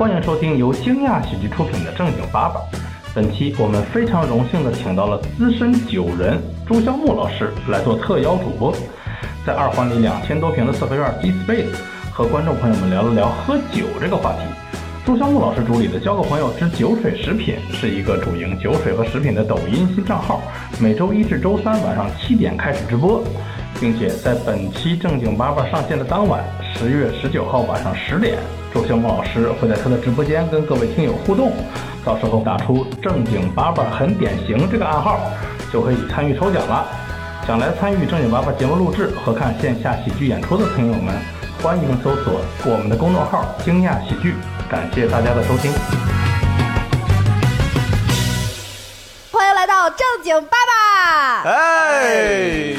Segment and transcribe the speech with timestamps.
[0.00, 2.54] 欢迎收听由惊讶喜剧出品的《正经八百》。
[3.14, 8.74] 本期我们非常荣幸的请到了资深酒人朱孝木老师来做特邀主播，
[9.44, 11.76] 在二环里两千多平的四合院 B Space
[12.10, 14.38] 和观众朋友们聊了聊喝酒这个话题。
[15.04, 20.40] 朱孝木老师主理的“交个朋友之酒水食品”是一个主营酒水和食品的抖音新账号，
[20.80, 23.22] 每周一至周三晚上七点开始直播，
[23.78, 26.42] 并且在本期正经八百上线的当晚，
[26.74, 28.38] 十月十九号晚上十点，
[28.72, 31.52] 朱孝木老师会在他的直播间跟各位听友互动，
[32.04, 35.18] 到时候打出“正经八百很典型”这个暗号，
[35.72, 36.86] 就可以参与抽奖了。
[37.46, 41.14] 想来参与正经八百节目录制和看线下喜剧演出的朋友们，
[41.60, 44.34] 欢迎搜索我们的公众号“惊讶喜剧”。
[44.70, 45.72] 感谢大家的收听。
[49.32, 51.50] 欢迎来到正经爸爸。
[51.50, 52.74] 哎，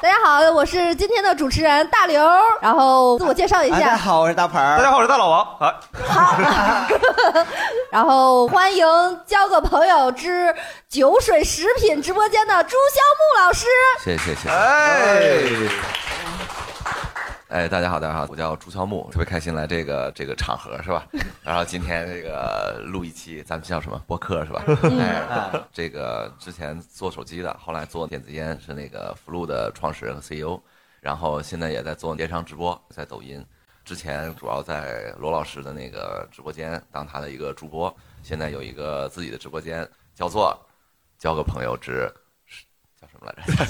[0.00, 2.24] 大家好，我是今天的主持人大刘。
[2.60, 4.76] 然后自我介绍一下，大家好，我是大盆儿。
[4.78, 5.44] 大家好，我是大老王。
[5.58, 6.86] 啊，
[7.90, 8.86] 然后欢迎
[9.26, 10.54] 交个朋友之
[10.88, 13.66] 酒水食品直播间的朱肖木老师。
[14.04, 14.48] 谢谢谢谢。
[14.48, 15.32] 哎，
[17.48, 21.08] 哎，大家好，大家好，我叫朱乔木，特别开心来这个这个场合是吧？
[21.42, 24.62] 然后今天这个录一期，咱们叫什么播客是吧？
[25.00, 30.60] 哎，这个之前做手机的，后来做电子烟，是那个福禄的创始人和 CEO，
[31.00, 33.42] 然后现在也在做电商直播，在抖音。
[33.82, 40.54] 之前主要在罗老师的那个直播间当他的一个主播，现在有一个自己的直播间，叫做
[41.18, 42.12] “交个朋友之”，
[43.00, 43.64] 叫什么来着？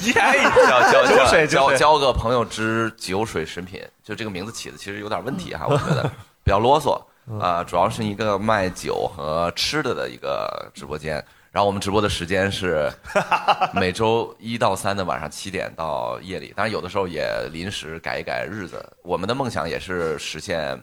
[0.66, 6.02] 叫叫酒水酒交交个朋友之酒水食品，就这个名字起的其实有点问题哈，我觉得
[6.42, 7.00] 比较啰嗦
[7.38, 11.22] 啊、主要是一个卖酒和吃的的一个直播间。
[11.50, 12.90] 然后我们直播的时间是
[13.74, 18.82] 每周一到三的晚上七点到夜里，当然有的时候也临时改一改日子。
[19.02, 20.82] 我们的梦想也是实现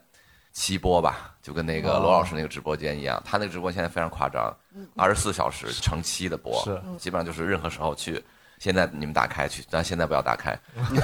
[0.53, 4.55] 七播吧，就跟那个罗老师那个直播间一样，他那个直播现在非常夸张，
[4.95, 8.23] 二十四小时成七的播，是基本上就是任何时候去。
[8.57, 10.57] 现在你们打开去，但现在不要打开，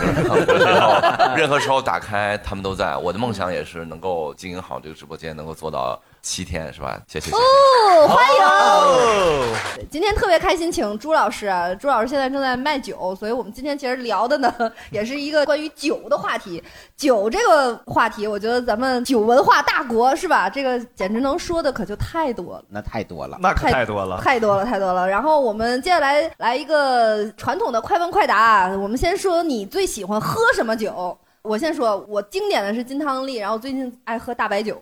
[0.65, 2.95] 然后任何时候打开，他们都在。
[2.95, 7.01] 我的梦想也是能够经营好这个直播间，能够做到七天，是吧？
[7.07, 7.37] 谢谢谢谢。
[7.37, 8.43] 哦，欢迎！
[8.43, 9.43] 哦，
[9.89, 11.73] 今天特别开心，请朱老师啊。
[11.73, 14.53] 朱老师现在正在卖酒，所以我们今天其实聊的呢，
[14.91, 16.63] 也是一个关于酒的话题。
[16.95, 20.47] 酒这个话题，我觉得咱们酒文化大国是吧？
[20.47, 22.63] 这个简直能说的可就太多了。
[22.69, 23.37] 那太多了。
[23.41, 24.21] 那可太多了。
[24.21, 25.07] 太多了，太多了。
[25.07, 28.67] 然后我们接下来来一个传统的快问快答。
[28.77, 31.17] 我们先说你最喜欢喝什么酒？
[31.41, 34.79] 我先说，我经典的是金汤力，然后最近爱喝大白酒。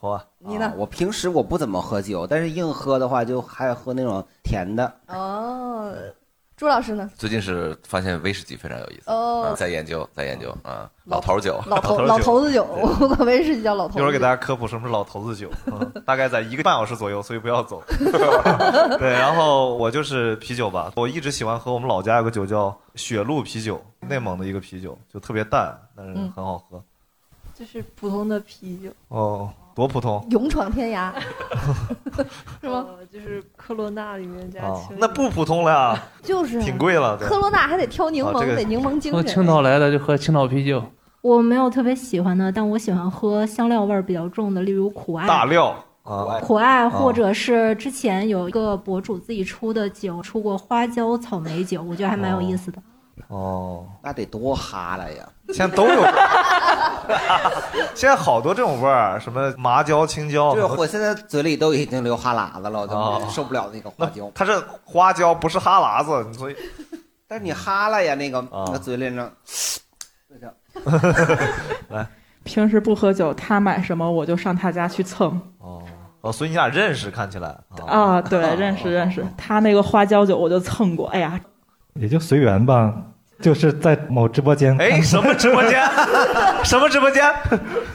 [0.00, 0.74] 嚯，你呢啊？
[0.76, 4.92] 我平时我不怎么喝酒，但是硬喝的话，就还喝那种甜的。
[5.08, 5.92] 哦，
[6.56, 7.10] 朱老师呢？
[7.16, 14.00] 最近是发现威士忌非常有意思，哦啊在研究，在研究啊，老头酒，老 头老头子酒我管威士忌叫老头子酒。
[14.00, 17.82] 一会儿给大家科普什么是老头子酒，嗯，大概在一个半小时左右，所以不要走。
[18.98, 26.82] 对，然后我就是啤酒吧，我一直喜欢喝我们老家有个酒叫雪鹿啤酒，内蒙的一个啤酒，就特别淡，但是很好喝。
[27.54, 30.24] 就是普通的啤酒，哦，多普通。
[30.30, 31.12] 勇闯天涯，
[32.60, 32.86] 是吗？
[32.88, 37.16] 呃就是科罗娜里面加啊青，那不普通了呀， 就是挺贵了。
[37.16, 39.30] 科罗娜还得挑柠檬，啊这个得柠檬精从神。
[39.30, 40.82] 青岛来的就喝青岛啤酒，
[41.22, 45.74] 我没有特别喜欢的，但我喜欢喝香料味儿比较重的，例如苦艾、大料。
[46.02, 52.82] 啊，苦艾，或者是之前有一个博主自己出的酒，出过花椒草莓酒，我觉得还蛮有意思的。
[53.28, 55.28] 哦，那得多哈了呀！
[55.48, 56.02] 现在都有，
[57.94, 63.20] 现在好多这种味儿，什么麻椒、青椒，就是我现在嘴里都已经流哈喇子了，我哦。
[63.22, 64.30] 都受不了那个花椒。
[64.34, 66.56] 它是花椒，不是哈喇子，所以。
[67.26, 69.30] 但是你哈了呀，那个啊那嘴里呢，
[72.44, 75.40] 平时不喝酒，他买什么我就上他家去蹭。
[75.58, 75.82] 哦。
[76.22, 77.48] 哦，所以你俩认识，看起来。
[77.86, 78.20] 啊，啊。
[78.22, 81.06] 对，认识认识，他那个花椒酒我就蹭过。
[81.08, 81.40] 哎呀，
[81.94, 82.94] 也就随缘吧。
[83.40, 85.80] 就是在某直播间，哎，什么直播间？
[86.64, 87.22] 什么直播间？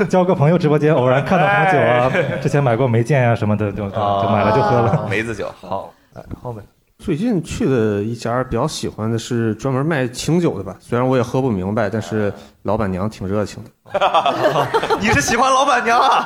[0.09, 5.07] 交个朋友直播间，偶然看到什么酒啊，之前买过梅见啊什么的，就就就买了就喝了。
[5.09, 6.63] 梅子酒，好，哎，后面
[6.97, 12.33] 最近去的一家比较喜欢的是专门卖清酒的吧，虽然我也喝不明白，但是
[12.63, 13.69] 老板娘挺热情的。
[14.99, 16.25] 你是喜欢老板娘啊？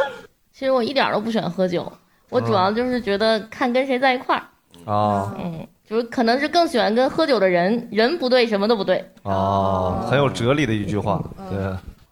[0.52, 1.90] 其实我一点都不喜欢喝酒，
[2.28, 9.04] 我主要就是觉得看跟谁在一块儿，啊嗯，就是可能是更喜欢跟喝酒的人，人不对，什么都不对。
[9.24, 11.20] 哦，很有哲理的一句话，
[11.50, 11.58] 对，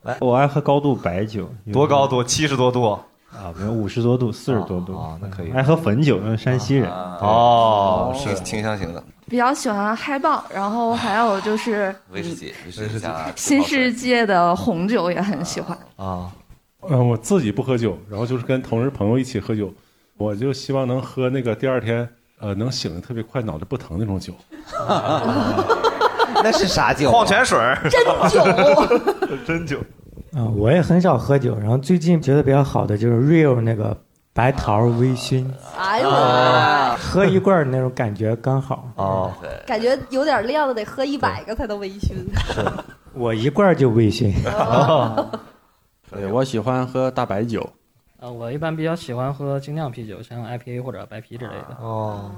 [0.02, 2.25] 来我爱喝高度白酒，多高度？
[2.25, 3.54] 七十多度啊？
[3.56, 5.52] 没有五十多度、四十多度啊，那可以。
[5.52, 6.90] 爱喝汾酒，因为山西人。
[6.90, 15.78] 哦，是清香型的比较喜欢嗨爆，然后还有就是威士忌，威士忌新世界的红酒也很喜欢。
[15.94, 16.32] 啊，
[16.90, 19.72] 嗯，我自己不喝酒，然后就是跟同事朋友一起喝酒，
[20.16, 22.08] 我就希望能喝那个第二天
[22.40, 24.32] 呃能醒的特别快，脑袋不疼那种酒。
[26.43, 27.12] 那是啥酒啊？
[27.12, 29.79] 矿泉水儿 真酒， 真酒。
[30.35, 33.96] 啊、我也很少喝酒，然后最近觉得比较好的就是 Real 那个
[34.35, 35.46] 白桃微醺，
[35.76, 38.88] 哎呦，喝一罐儿那种感觉刚好。
[38.96, 39.32] 哦，
[39.67, 42.14] 感觉有点量的得喝一百个才能微醺。
[43.14, 44.32] 我一罐儿就微醺。
[46.11, 47.69] 对，我喜欢喝大白酒。
[48.20, 51.76] 呃，我一般比较喜欢喝精酿啤酒，像 IPA 或者白啤之类的。
[51.81, 52.32] 哦，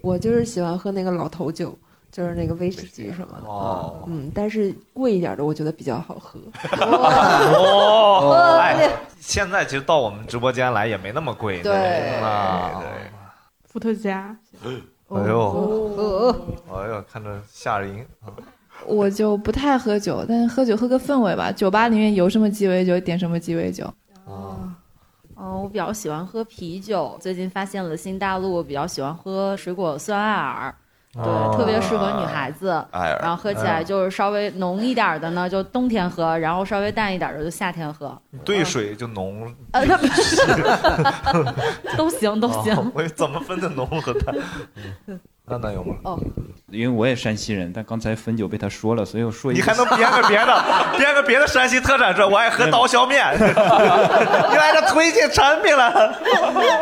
[0.00, 1.76] 我就是喜欢喝那个老头酒，
[2.10, 3.46] 就是那个威士忌什么的。
[3.46, 6.40] 哦嗯，但是贵一点的我觉得比较好喝。
[6.80, 12.82] 哦， 哎，现在其实到我们直播间来也没那么贵，对啊，
[13.64, 14.34] 伏特加，
[14.64, 14.70] 哎
[15.08, 18.06] 哦呦，哎呦，看着吓人。
[18.86, 21.52] 我就不太喝酒，但是喝酒喝个氛围吧。
[21.52, 23.84] 酒吧里面有什么鸡尾酒，点什么鸡尾酒。
[24.30, 24.56] 哦，
[25.34, 27.18] 哦，我比较喜欢喝啤酒。
[27.20, 30.74] 最近发现了新大陆，比较喜欢喝水果酸艾尔，
[31.14, 32.70] 对，哦特别适合女孩子。
[32.92, 38.16] 艾尔然后喝起来就是稍微浓一点的呢，就冬天喝；然后稍微淡一点的就夏天喝。
[38.44, 39.84] 兑水就浓，呃，
[41.96, 42.74] 都行都行。
[42.76, 44.34] 哦我怎么分的浓和淡？
[45.50, 45.96] 嗯那那有吗？
[46.04, 46.18] 哦，
[46.70, 50.64] 因为我也山西人，但刚才汾酒被他说了，所以我说一你还能编个别的，
[50.96, 52.26] 编个别的山西特产出来？
[52.26, 56.14] 我爱喝刀削面， 你来这推荐产品了。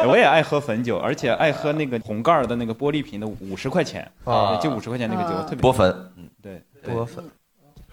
[0.06, 4.56] 我也爱喝汾酒，而且爱喝那个红盖儿的那个玻璃瓶的，五十块钱啊。
[4.62, 5.42] 就五十块钱那个酒，啊。
[5.44, 7.24] 特别波汾，嗯，对，波汾，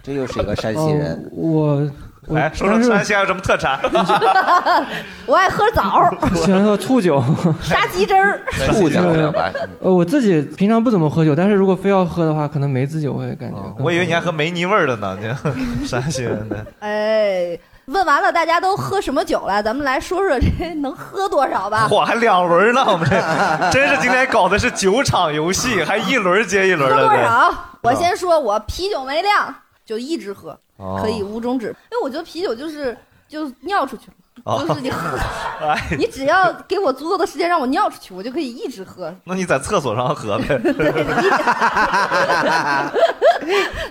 [0.04, 1.30] 这又是一个山西人。
[1.31, 1.89] 我
[2.27, 3.80] 来说说山西还有什么特产？
[5.25, 7.24] 我爱喝枣， 喜欢喝醋酒，
[7.62, 8.42] 杀鸡汁儿。
[8.74, 9.00] 醋酒
[9.81, 13.57] 呃，我自己平常不怎么喝酒，但是如果非要喝的话，可能梅子酒我也感觉。
[13.77, 15.18] 我以为你还喝梅泥味儿的呢，
[15.80, 16.66] 你山西人的。
[16.80, 19.62] 哎，问完了大家都喝什么酒了？
[19.62, 21.88] 咱们来说说这能喝多少吧。
[21.89, 27.07] 嚯，还两轮呢，我们这真是今天搞的是酒场游戏，还一轮接一轮喝的。
[27.07, 27.54] 对多少？
[27.81, 29.54] 我先说，我啤酒没量
[29.86, 30.57] 就一直喝，哦
[31.01, 31.68] 可以无终止。
[31.92, 32.95] 因为我觉得啤酒就是
[33.27, 34.04] 就尿出去
[34.44, 35.18] 哦了，就是你喝，
[35.66, 39.13] 哎，你只要给我足够的时间让我尿出去，我就可以一直喝。
[39.24, 40.60] 那你在厕所上喝呗。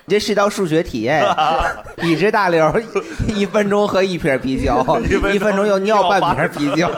[0.06, 1.24] 你这是一道数学题哎，
[2.02, 2.72] 一直大刘
[3.28, 4.84] 一一分钟喝一瓶啤酒，
[5.32, 6.88] 一分钟又尿半瓶啤酒。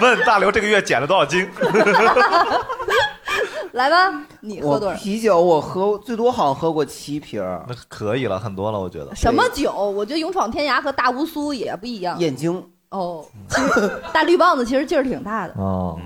[0.00, 1.46] 问大刘这个月减了多少斤？
[3.72, 4.96] 来吧，你喝多少？
[4.96, 9.14] 啤酒我喝最多好像喝过七瓶，那可以了，很多了，我觉得。
[9.14, 9.72] 什么酒？
[9.72, 12.18] 我觉得勇闯天涯和大乌苏也不一样。
[12.18, 15.54] 眼睛哦，其实大绿棒子其实劲儿挺大的。
[15.56, 15.98] 哦，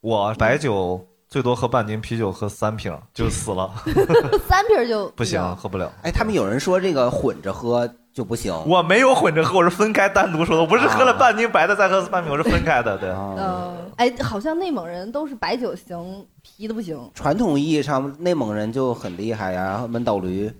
[0.00, 3.70] 我白酒最多喝半斤，啤酒喝三瓶就死了，
[4.48, 5.92] 三瓶就不行，喝不了。
[6.02, 8.50] 哎，他们有人说这个混着喝就不行。
[8.66, 13.10] 我没有混着喝，我是分开单独说的，我不是喝了半斤白的再喝半瓶，我是分开的，对。
[13.10, 16.98] 嗯，哎，好像内蒙人都是白酒行，啤的不行。
[17.12, 20.50] 传统意义上，内蒙人就很厉害呀，闷倒驴。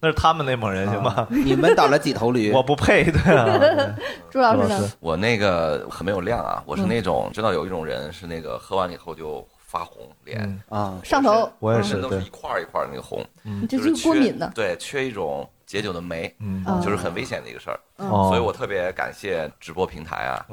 [0.00, 1.26] 那是他们内蒙人行吧？
[1.28, 2.50] 你们倒了几头驴？
[2.56, 3.94] 我不配，对啊。
[4.30, 4.90] 朱老师呢？
[5.00, 11.46] 我那个很没有量啊，我是那种知道有一种人是那个喝完了以后就发红脸啊，上头。
[11.58, 14.50] 我也是都是一块儿一块儿那个红，你这就是是过敏的。
[14.54, 16.62] 对，缺一种解酒的酶，嗯。
[16.82, 18.08] 就是很危险的一个事儿，嗯。
[18.28, 20.44] 所以我特别感谢直播平台啊，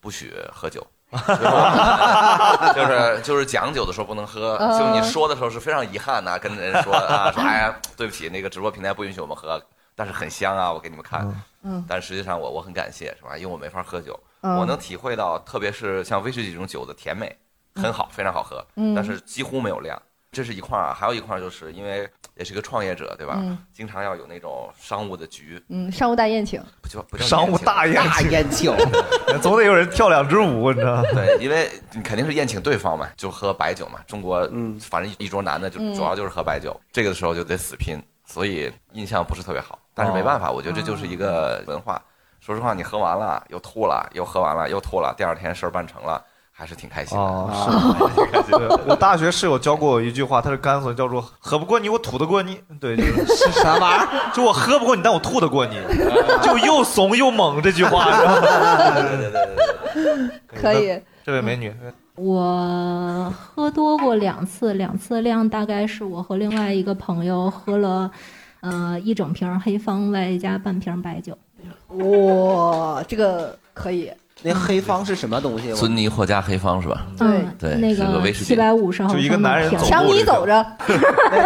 [0.00, 0.86] 不许喝酒。
[2.74, 4.78] 就是就是讲酒的时候不能喝，嗯。
[4.78, 9.62] 就你说的时候是非常遗憾呐、跟人说啊，说哎呀，对不起，那个直播平台不允许我们喝，
[9.94, 11.20] 但是很香啊，我给你们看。
[11.62, 11.84] 嗯。
[11.86, 13.36] 但实际上我我很感谢，是吧？
[13.36, 14.56] 因为我没法喝酒，嗯。
[14.56, 17.36] 我能体会到，特别是像威士忌这种酒的甜美，
[17.74, 18.94] 很好，非常好喝，嗯。
[18.94, 20.00] 但是几乎没有量。
[20.32, 23.34] 这是一块儿啊，还有一块儿就是因为 也是个创业者，对吧？
[23.36, 26.62] 嗯经常要有那种商务的局，嗯，商务大宴请。
[26.80, 28.74] 不叫不叫商务大宴大宴请，
[29.42, 31.02] 总得有人跳两支舞，你知道吗？
[31.12, 34.00] 对，因为你肯定是宴请对方嘛，就喝白酒嘛。
[34.06, 39.78] 中国，嗯，反正一桌男的就嗯主要就是喝白酒，这个的时候就得死拼，所以印象不是特别好。
[39.92, 42.02] 但是没办法，我觉得这就是一个文化。
[42.40, 46.24] 说实话，你喝完了又吐了，又喝完了又吐了，第二天事儿办成了，
[46.54, 47.24] 还是挺开心的。
[47.24, 47.50] 哦，
[48.46, 52.60] 是， 对 我大学室友教过我一句话，他是甘肃叫做“喝不过你，我吐得过你”。
[52.78, 54.08] 对，就是 是啥玩意儿？
[54.32, 55.80] 就我喝不过你，但我吐得过你，
[56.42, 58.04] 就又怂又猛这句话。
[58.04, 61.00] 对对对对对，可以。
[61.24, 61.72] 这位美女，
[62.16, 68.10] 我喝多过两次，两次量大概是我和另外一个朋友喝了，
[68.60, 71.36] 呃，一整瓶黑方外加半瓶白酒。
[71.88, 74.12] 哇，这个可以。
[74.42, 75.72] 那黑方是什么东西？
[75.74, 77.06] 尊尼霍加黑方是吧？
[77.16, 80.64] 对，对，那个威士忌七百五十毫升的瓶儿强尼走着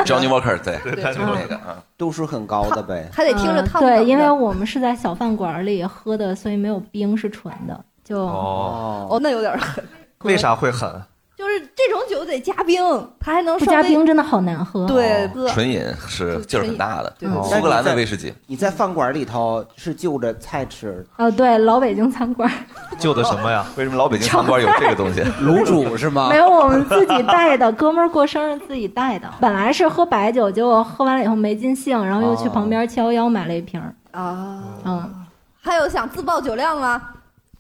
[0.05, 3.09] ，Johnny Walker，对，对就是那个啊，度数很高的呗。
[3.13, 7.85] 还得听着烫对，因为我们是在小饭馆里喝的，所以没有冰，是纯的。
[8.03, 9.85] 就哦哦，那有点狠。
[10.23, 10.91] 为啥会狠？
[11.37, 12.83] 就是这种酒得加冰，
[13.21, 14.87] 它还能不加冰真的好难喝。
[14.87, 18.33] 对，喝纯饮是劲儿很大的，对苏格兰的威士忌。
[18.47, 22.51] 你在饭馆里头是就着菜吃，呃，对，老北京餐馆
[22.99, 23.67] 就的什么呀？
[23.77, 25.21] 为什么老北京餐馆有这个东西？
[25.45, 26.29] 卤煮是吗？
[26.33, 29.31] 没有我们自己带的，哥们儿过生日自己带的。
[29.39, 33.79] 本来是喝白酒，结果喝完了以后没尽兴，然后又去旁边七幺幺买了一瓶。
[34.13, 34.63] 啊。
[34.85, 35.27] 嗯，
[35.61, 37.03] 还有想自报酒量吗？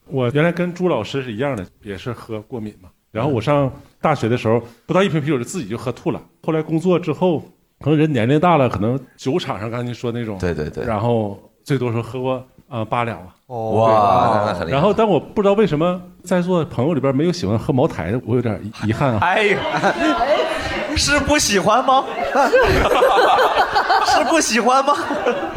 [0.06, 2.88] 我原来跟朱老师是一样的，也是喝过敏嘛。
[3.17, 6.21] 然后我上大学的时候，不到一瓶啤酒就自己就喝吐了。
[6.45, 7.43] 后来工作之后，
[7.81, 12.35] 可能人年龄大了，可能酒场上刚才您说那种，对对对，然后最多时候喝过
[12.69, 13.35] 啊、呃八两吧。
[13.47, 19.19] 哦哇那很然后，但我不知道为什么在座朋友里边没有喜欢喝茅台的，我有点遗遗憾啊。
[19.23, 19.59] 哎呀，
[20.97, 22.05] 是不喜欢吗？
[24.07, 24.95] 是不喜欢吗？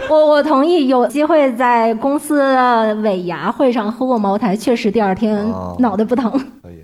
[0.09, 6.31] 我我同意，有机会在公司的尾牙会上喝过茅台，确实第二天哦脑袋不疼。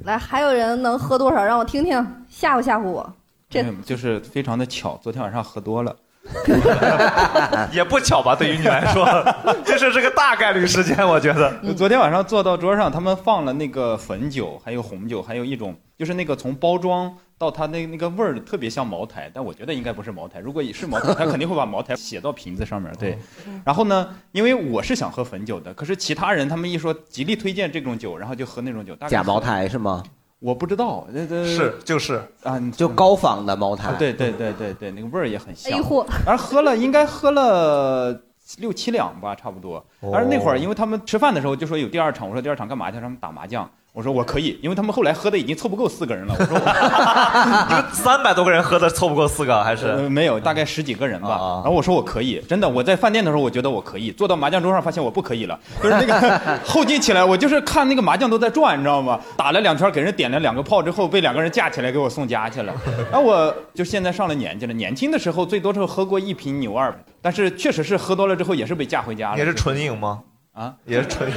[0.04, 1.44] 来，还有人能喝多少？
[1.44, 3.12] 让我听听，吓唬吓唬我。
[3.50, 5.96] 这就是非常的巧，昨天晚上喝多了。
[7.72, 9.06] 也不巧吧，对于你来说，
[9.64, 11.54] 这是这个大概率事件，我觉得。
[11.76, 20.40] 昨天晚上坐到桌上，他们放了那个汾酒，还有红酒，还有一种就是那个从包装到它那那个味儿特别像茅台，但我觉得应该不是茅台。
[20.40, 22.92] 如果是茅台，他肯定会把茅台写到瓶子上面。
[23.00, 23.18] 对，
[23.64, 28.96] 然后呢，因为我是想喝汾酒的，可是其他人他们一说极力推荐这种酒，然后就喝那种酒。
[28.96, 30.04] 大概假茅台是吗？
[30.40, 33.94] 我不知道，那这是就是啊，就高仿的茅台。
[33.94, 35.80] 对对对对对，那个味儿也很像。
[35.80, 36.06] 哎嚯！
[36.26, 38.22] 而喝了应该喝了
[38.58, 39.84] 六七两吧，差不多。
[40.02, 43.00] 哦而那会儿因为他们吃饭的时候就说有第二场，我说第二场干嘛去？
[43.00, 43.70] 他们打麻将。
[43.96, 46.36] 我说我可以，因为他们后来喝的已经凑不够四个人了。
[46.38, 51.30] 我说我 三百多个人喝的凑不够四个，还是、呃、没有，大概十几个人吧。
[51.30, 59.18] 啊然后我说我可以，真的，我在饭店的时候我觉得我可以，坐到麻将桌上发现我不可以了，就是那个 后劲起来，我就是看那个麻将都在转，你知道吗？
[59.38, 62.74] 打了两圈，给人点了两个炮之后，被两个人架起来给我送家去了。
[63.10, 69.38] 然后我就现在上了年纪了，年轻的时候最多时候喝过一瓶牛二，但是确实是喝多了之后也是被架回家了。
[69.38, 70.20] 也是纯饮吗？
[70.56, 71.36] 啊，也是纯饮，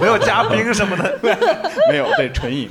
[0.00, 1.18] 没有加冰什么的。
[1.92, 2.70] 没有，对，纯饮。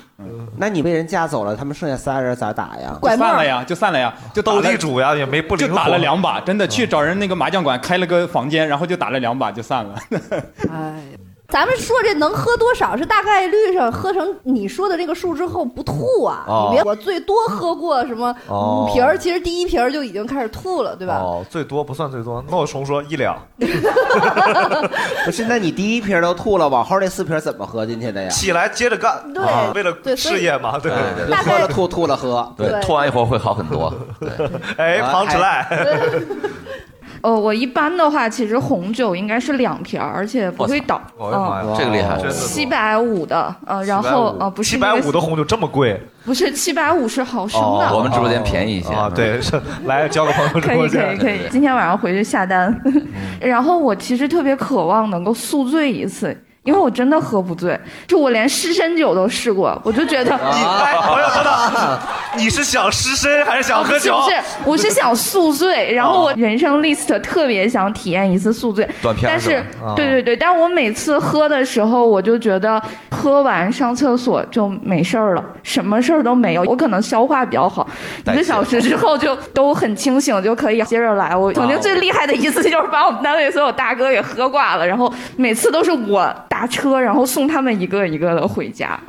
[0.57, 2.97] 那你被人架走了，他们剩下仨人咋打呀？
[2.99, 9.95] 就散了呀，就散了呀，就斗地主呀，也没不灵就打了两把，真的去找人那个麻将馆开了个房间，然后就打了两把就散了。
[10.73, 11.03] 哎，
[11.49, 16.43] 咱们说这能喝多少是大概率上喝成你说的这个数之后不吐啊？
[16.45, 21.15] 哦你别我最多喝过什么哦五瓶儿，其实第一瓶儿就已经开始吐了，对吧？
[21.23, 23.37] 哦，最多不算最多，那我重说一两。
[25.25, 28.29] 不是，那你第一瓶都吐了，往后那四瓶怎么喝进去的呀？
[28.29, 33.93] 起来接着干，对啊为了对事业嘛，对对对，喝了吐，吐了喝，对，吐完一会儿会好很多。
[34.19, 34.29] 对，
[34.77, 35.65] 哎，啊胖起来。
[37.21, 41.01] 呃，我一般的话，其实红酒应该是两瓶儿，而且不会倒。
[41.17, 47.95] 我的妈呀，这个厉害，真的七百五的，呃，然后呃，不是七百五的红酒这么贵，不是七百五十毫升的。
[47.95, 52.73] 我们直播间便宜一些啊，对，是来交个朋友直可以可，以可以，今天晚上回去下单。
[53.41, 56.35] 然后我其实特别渴望能够宿醉一次。
[56.67, 61.99] 因为我真的喝不醉，就我连湿身酒都试过，我就觉得，你哎，朋友说的，
[62.35, 64.19] 你是想湿身还是想喝酒？
[64.19, 69.63] 不是，我是想宿醉，然后我人生 list 特别想体验一次宿醉，断片但是
[69.95, 72.81] 对对对，但我每次喝的时候，我就觉得
[73.11, 77.87] 喝完上厕所就没事儿了，什么事儿都没有，我可能消化比较好，
[78.25, 81.33] 一个小时之后就都很清醒，就可以接着来。
[81.33, 88.99] 我曾经最厉害的一次就是把我们单位所有大哥给喝挂了，然后每次都是我打车，然后送他们一个一个的回家。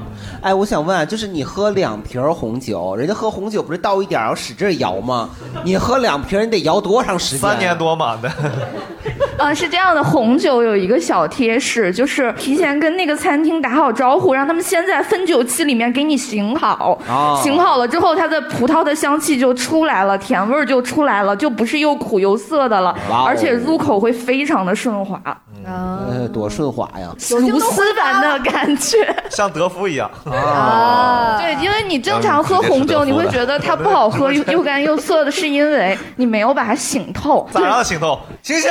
[0.42, 5.30] 哎，我想问啊，就是你喝两瓶红酒，人家喝红酒不是倒一点儿然后使劲摇吗？
[5.64, 7.48] 你喝两瓶，你得摇多长时间？
[7.48, 8.30] 三年多嘛的。
[9.38, 25.20] 呃，是这样的，红酒有一个小贴士，就是提前跟那个餐厅打好招呼，让他们先在分酒器里面给你醒好，哦醒好了之后，它的葡萄的香气就出来了，甜味儿就出来了，就不是又苦又涩的了，哇哦而且入口会非常的顺滑，
[25.68, 27.08] 呃，多顺滑呀！
[27.40, 29.14] 如丝般的感觉。
[29.30, 37.48] 像德芙一样啊， 对，因为你正常喝红酒，你会觉得它不好喝又 又干又涩的，是因为你没有把它醒透。
[37.52, 38.18] 咋让它醒透？
[38.42, 38.70] 醒醒！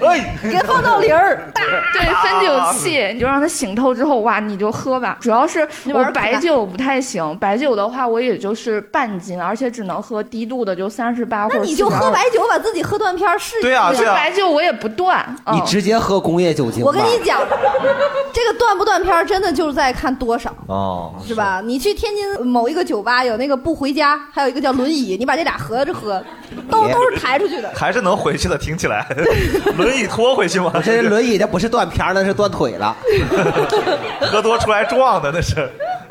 [0.00, 1.62] 哎， 给放到零儿， 大
[1.92, 5.16] 对，分酒器，你就让它醒透之后，哇，你就喝吧。
[5.20, 15.24] 主要是我白酒不太行，白酒的话我也就是半斤，而且只能喝低度的，就三十八或者那你就喝白酒，把自己喝断片儿试一可是试白酒我也不断。
[15.46, 16.84] 嗯你直接喝工业酒精。
[16.84, 17.40] 我跟你讲，
[18.32, 20.54] 这个断不断片儿真的就是在看多少。
[20.66, 21.60] 哦，是吧？
[21.64, 26.22] 你去天津某一个酒吧，有那个不回家，还有一个叫轮椅，你把这俩合着喝，
[26.70, 27.70] 都都是抬出去的。
[27.74, 29.06] 还是能回去的，听起来。
[29.76, 30.72] 轮椅拖回去吗？
[30.84, 32.96] 这轮椅这不是断片儿，那是断腿了。
[34.22, 35.70] 喝多出来撞的那是。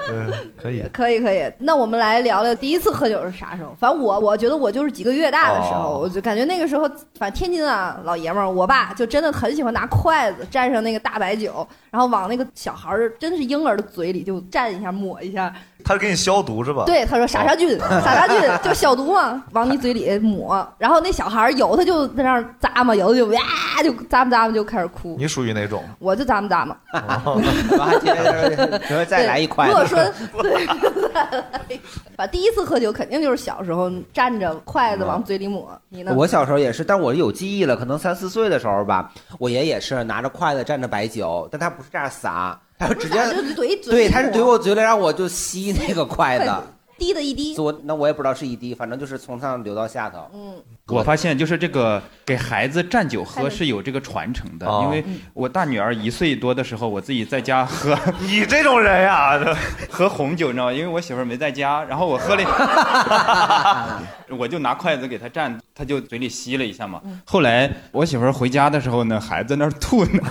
[0.10, 0.83] 嗯，可以。
[0.93, 3.75] 可以可以，那我们来聊聊第一次喝酒是啥时候？
[3.79, 6.87] 反正我我觉得我就是几个月大的时候，哦我就感觉那个时候，
[7.17, 15.53] 反正天津啊老爷们儿，我爸就真的很喜欢拿筷子蘸上那个大白酒，然后往那个小孩儿真的是婴儿的嘴里就蘸一下抹一下。
[15.85, 16.83] 他是给你消毒是吧？
[16.85, 20.67] 对，他说杀杀菌，杀杀菌就消毒嘛，往你嘴里抹。
[20.77, 23.39] 然后那小孩儿有他就在那儿咂嘛，有的就哇
[23.83, 25.15] 就咂嘛咂嘛就开始哭。
[25.17, 25.83] 你属于哪种？
[25.99, 26.77] 我就咂嘛咂嘛。
[28.87, 29.67] 说再来一块。
[29.69, 29.99] 如果说
[30.48, 31.80] 对，
[32.16, 35.80] 把第一次喝酒肯定就是小时候蘸着筷子往嘴里抹。
[35.89, 36.13] 你呢？
[36.16, 46.51] 我小时候也是，但我有记忆了，可能三四岁的时候吧，我爷也是拿着筷子蘸着白酒，但他不是这样撒，他是直接就怼嘴对，他是怼我嘴里，让我就吸那个筷子。
[46.98, 47.56] 滴的一滴。
[47.60, 50.20] 我那我也不知道是一滴，反正就是从上流到下头。
[50.34, 50.56] 嗯，
[50.88, 55.03] 我发现就是这个给孩子蘸酒喝是有这个传承的，哦因为
[55.34, 57.98] 我大女儿一岁多的时候，我自己在家喝。
[58.22, 59.38] 你这种人呀，
[59.89, 60.74] 喝红酒，你知道吗？
[60.74, 64.01] 因为我媳妇儿没在家，然后我喝了，
[64.38, 67.01] 我就拿筷子给她蘸，她就嘴里吸了一下嘛。
[67.25, 70.24] 后来我媳妇儿回家的时候呢，孩子在那儿吐呢。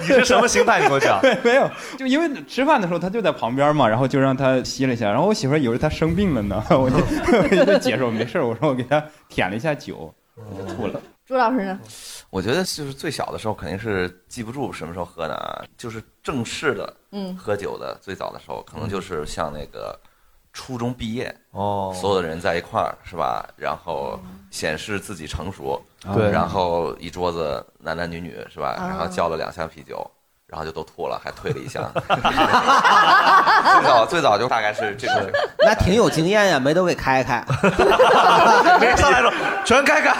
[0.00, 0.80] 你是什么心态？
[0.80, 1.20] 你给我讲。
[1.20, 6.96] 对没有，就因为吃饭的时候她就在旁边嘛，然后就让她吸了一下，然后我媳妇儿以为她生病了呢，我就
[7.60, 11.00] 我就解释我没事儿我说我给她舔了一下酒，我就吐了。
[11.24, 11.78] 朱老师呢？
[12.30, 19.98] 我觉得就是最小的时候肯定是记不住什么时候喝的啊，就是正式的，嗯喝酒的最早的时候，可能就是像那个
[20.52, 23.48] 初中毕业，哦，所有的人在一块儿是吧？
[23.56, 24.18] 然后
[24.50, 25.80] 显示自己成熟，
[26.12, 28.70] 对然后一桌子男男女女是吧？
[28.78, 30.04] 啊然后叫了两箱啤酒。
[30.52, 31.82] 然后就都吐了，还退了一箱。
[33.80, 35.32] 最早最早就大概是这个，
[35.64, 37.42] 那挺有经验呀，没都给开开。
[38.78, 39.32] 没上来说
[39.64, 40.12] 全开开，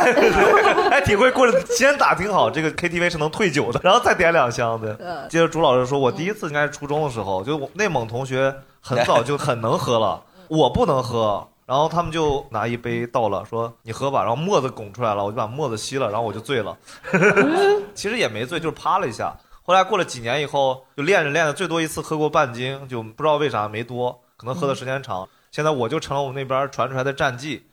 [0.88, 1.60] 还挺会过着。
[1.66, 5.28] 先打听好这个 KTV 是能退酒的，然后再点两箱的嗯。
[5.28, 11.46] 接着朱老师说，我第一次应该是初中的时候，就我内蒙同学很早就很能喝了，我不能喝。
[11.66, 14.20] 然后他们就拿一杯倒了，说你喝吧。
[14.20, 16.74] 然后沫子拱出来了，我就把沫子吸了，然后我就醉了。
[17.94, 19.30] 其实也没醉，就是趴了一下。
[19.64, 25.28] 后来过了几年以后，就练着练着，最多一次喝过半斤，就不知道为啥没多，可能喝的时间长。
[25.50, 27.66] 现在我就成了我们那边传出来的战绩。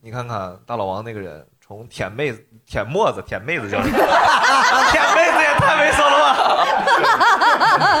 [0.00, 3.96] 你看看大老王那个人，从舔妹子、舔沫子、舔妹子叫什么？
[4.90, 6.32] 舔妹子也太猥琐了吧！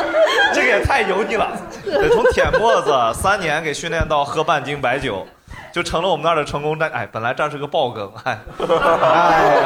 [0.54, 1.56] 这个也太油腻了。
[1.84, 5.26] 得，从舔沫子三年给训练到喝半斤白酒，
[5.72, 6.90] 就成了我们那儿的成功战。
[6.90, 8.38] 哎，本来这是个爆梗，哎，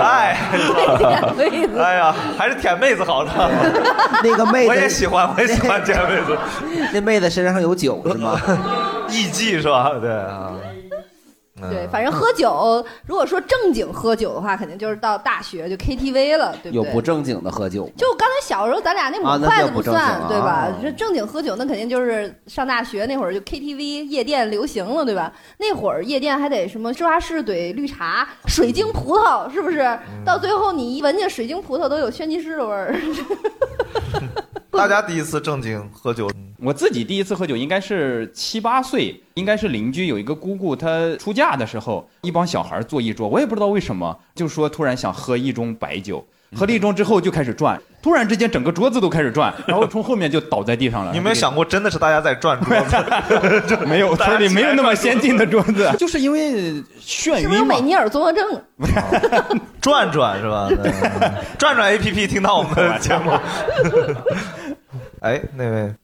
[0.00, 0.36] 哎，
[1.78, 3.30] 哎呀，还是舔妹子好呢。
[4.22, 6.38] 那个妹子我也喜欢，我也喜欢舔妹子。
[6.92, 8.40] 那妹子身上有酒是吗？
[9.10, 9.92] 艺妓是吧？
[10.00, 10.52] 对啊。
[11.58, 16.92] 对，反正喝酒，如果说正经喝酒的话，肯定就是到大学就 KTV 了，对不有对？
[16.92, 17.92] 不正经的喝酒吗？
[17.96, 20.78] 就刚才小时候咱俩那啊那抹筷子不正经算，啊对吧啊？
[20.82, 25.32] 这正经喝酒，那肯定就是上大学那会儿就 KTV 夜店流行了，对吧？
[25.58, 29.80] 那会儿夜店还得什么芝华士怼绿茶、水晶葡萄，是不是？
[29.80, 32.94] 嗯到最后你一闻见水晶葡萄都有轩尼诗的味儿。
[34.78, 51.10] 大家第一次正经喝酒，我自己第一次喝酒应该是七八岁，应该是邻居有一个姑姑，她出嫁的时候，一帮小孩坐一桌，我也不知道为什么，就说突然想喝一盅白酒，喝了一盅之后就开始转，突然之间整个桌子都开始转，然后从后面就倒在地上了。
[51.10, 53.76] 你有没有想过，真的是大家在转桌子？
[53.86, 57.80] 没有，村里没有那么先进的桌子，就是因为眩是不是有晕嘛美。
[57.80, 58.62] 尼尔综合症？
[59.80, 60.68] 转转是吧？
[60.68, 60.92] 对
[61.56, 63.30] 转转 APP 听到我们的节目。
[65.20, 65.94] 哎，那位，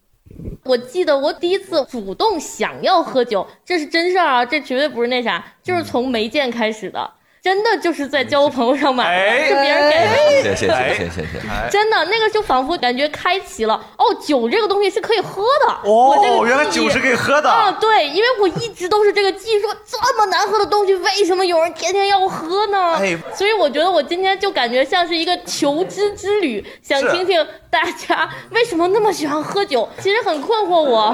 [0.65, 7.13] 我记得我第一次主动想要喝酒，这是真事儿啊，这绝对不是那啥，就是从没见开始的。
[7.43, 9.99] 真的就是在交朋友上买的，是别人给
[10.45, 10.55] 的。
[10.55, 11.41] 谢谢谢谢谢谢。
[11.69, 15.73] 真的，那个就仿佛感觉开启了哦，酒这个东西是可以喝的。
[15.83, 17.73] 哦我这个原来酒是可以喝的啊！
[17.81, 22.95] 对，因为我一直都是这个记忆，说这么难喝的东西，为什么有人天天要喝呢？
[23.01, 29.89] 哎所以我觉得我今天就感觉像是一个求知之旅，想听听大家为什么那么喜欢喝酒。
[29.99, 31.09] 其实很困惑我。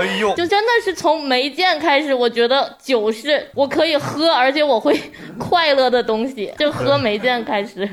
[0.00, 5.00] 哎呦， 就真的是从没见开始，我觉得酒是我可以喝，而且我会会
[5.38, 7.88] 快乐的东西，就喝没见开始。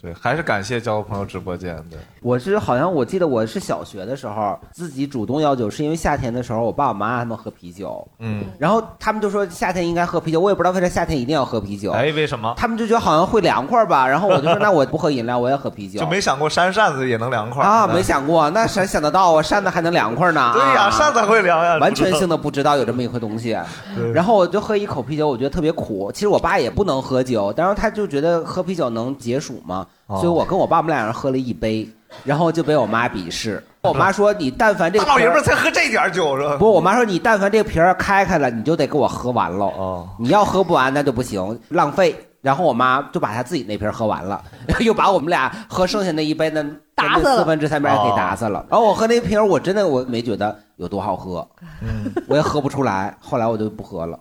[0.00, 1.76] 对，还是感谢交个朋友直播间。
[1.90, 11.92] 对，我是好像我记得我是小学的时候自己主动要酒，是因为夏天的时候我爸我妈他们喝啤酒，嗯，然后他们就说夏天应该喝啤酒，我也不知道为啥夏天一定要喝啤酒。
[11.92, 12.54] 哎，为什么？
[12.56, 16.00] 他们就觉得好像会凉快吧，然后我就说 那我不喝饮料，我也喝啤酒。
[16.00, 19.42] 就没想过扇扇子也能凉快啊，没想过，那谁想得到啊？
[19.42, 20.52] 扇子还能凉快呢？
[20.56, 23.56] 对呀啊扇子会凉呀完全性的不知道有这么一回东西。
[24.14, 26.10] 然后我就喝一口啤酒，我觉得特别苦。
[26.12, 31.88] 其实我爸也不能喝酒，但是他就觉得喝啤酒能解暑嘛，哦所以我跟我爸我们俩人喝了一杯，
[32.24, 33.62] 然后就被我妈鄙视。
[33.82, 36.56] 我妈说你但凡这个大老爷们儿才喝这点儿酒是吧？
[36.58, 39.64] 不，我妈说你但凡这个瓶儿开开了，你就得给我喝完了。
[39.64, 42.14] 哦，你要喝不完那就不行，浪费。
[42.42, 44.42] 然后我妈就把她自己那瓶喝完了，
[44.80, 48.64] 又把我们俩喝剩下那一杯呢打死了四分之三杯给打死了。
[48.70, 51.46] 然后我喝那瓶，我真的我没觉得有多好喝，
[51.82, 53.14] 嗯， 我也喝不出来。
[53.20, 54.18] 后来我就不喝了。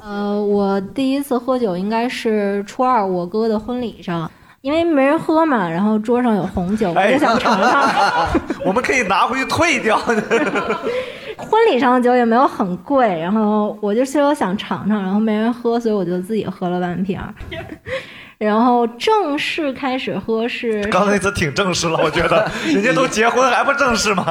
[0.00, 4.30] 呃，我第一次喝酒应该是初二我哥的婚礼上，
[4.64, 8.26] 因为没人喝嘛，然后桌上有红酒，我哎就想尝尝。
[8.64, 9.98] 我们可以拿回去退掉。
[11.36, 17.34] 婚礼上的酒也没有很贵，然后我就说想尝尝，然后没人喝，所以我就自己喝了半瓶儿。
[18.38, 24.24] 然后正式开始喝是刚才那次挺正式了，我觉得 人家都结婚还不正式吗？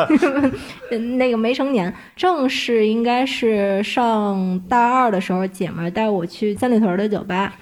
[1.19, 7.53] 那个没成年，正式应该是上大二的时候，姐们儿带我去三里屯的酒吧，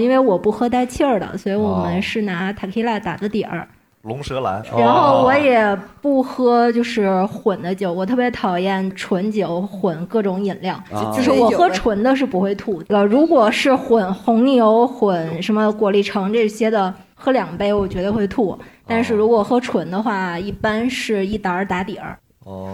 [0.00, 3.68] 因为我不喝带气儿的，所以我们是拿 tequila 打的底儿。
[4.02, 4.62] 龙舌兰。
[4.76, 13.06] 然后我哦也不喝就是混的酒，我特别讨厌纯酒混各种饮料，啊就是我喝纯的是不会吐的。
[13.06, 18.58] 如果是混红牛、混什么果粒橙这些的，喝两杯我绝对会吐。
[18.86, 22.18] 但是如果喝纯的话，一般是一打儿打底儿。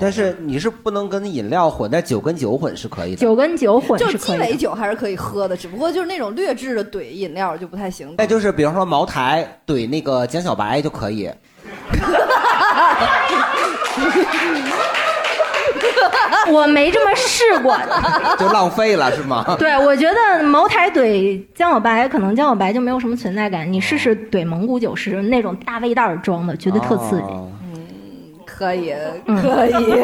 [0.01, 3.17] 但是你是不能跟饮料混，但酒跟酒混是可以的。
[3.19, 8.15] 酒跟酒混就是鸡可以的尾酒还是可以喝的，只不过就是那种劣质的怼饮料就不太行。
[8.19, 11.31] 那就是比方说茅台怼那个江小白就可以。
[16.53, 17.79] 我没这么试过，
[18.37, 19.45] 就浪费了是吗？
[19.57, 23.73] 对，我觉得茅台怼江小白，可能江小白就没有什么存在感。
[23.73, 27.23] 你试试怼蒙古酒是那种大胃袋装的，绝对特刺激。
[27.23, 27.49] 哦
[28.61, 28.93] 可以，
[29.25, 29.41] 嗯。
[29.41, 29.95] 可以，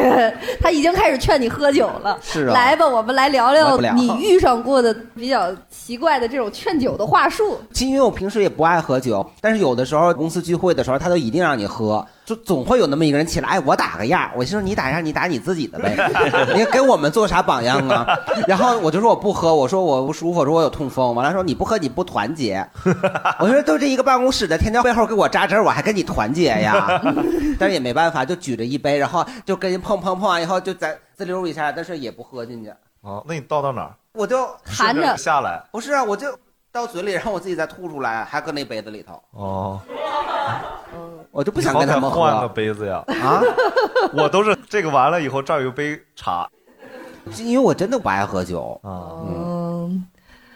[0.59, 2.17] 他已经开始劝你喝酒了。
[2.25, 2.53] 是啊。
[2.53, 7.59] 来吧，我们来聊聊你遇上过的比较奇怪的这种劝酒的话术。
[7.71, 14.29] 其实因为我平时也不爱喝酒，但是有的时候公司聚会的时候，他都一定让你喝，就总会有那么一个人起来，哎，我打个样。
[14.35, 15.95] 我就说你打样，你打你自己的呗，
[16.53, 18.05] 你给我们做啥榜样啊？
[18.45, 21.15] 然后我就说我不喝，我说我不舒服，我说我有痛风。
[21.15, 22.67] 完了说你不喝你不团结，
[23.39, 27.01] 我说都这一个办公室的，天天背后给我扎针，我还跟你团结呀？
[27.57, 32.69] 但是也没办法，就举着一杯，然后就跟人碰碰碰完以后就再滋溜一下，但是也不喝进去。
[32.99, 33.95] 哦，那你倒到哪儿？
[34.11, 35.63] 我就含着下来。
[35.71, 36.27] 不是啊，我就
[36.73, 39.13] 到嘴里，然后我自己再吐出来，还搁那杯子里头。
[39.31, 39.79] 哦，
[41.37, 43.03] 我就不想跟他们换个杯子呀！
[43.21, 43.43] 啊，
[44.11, 46.49] 我都是这个完了以后，这儿有杯茶。
[47.37, 49.13] 因为我真的不爱喝酒啊。
[49.29, 50.03] 嗯，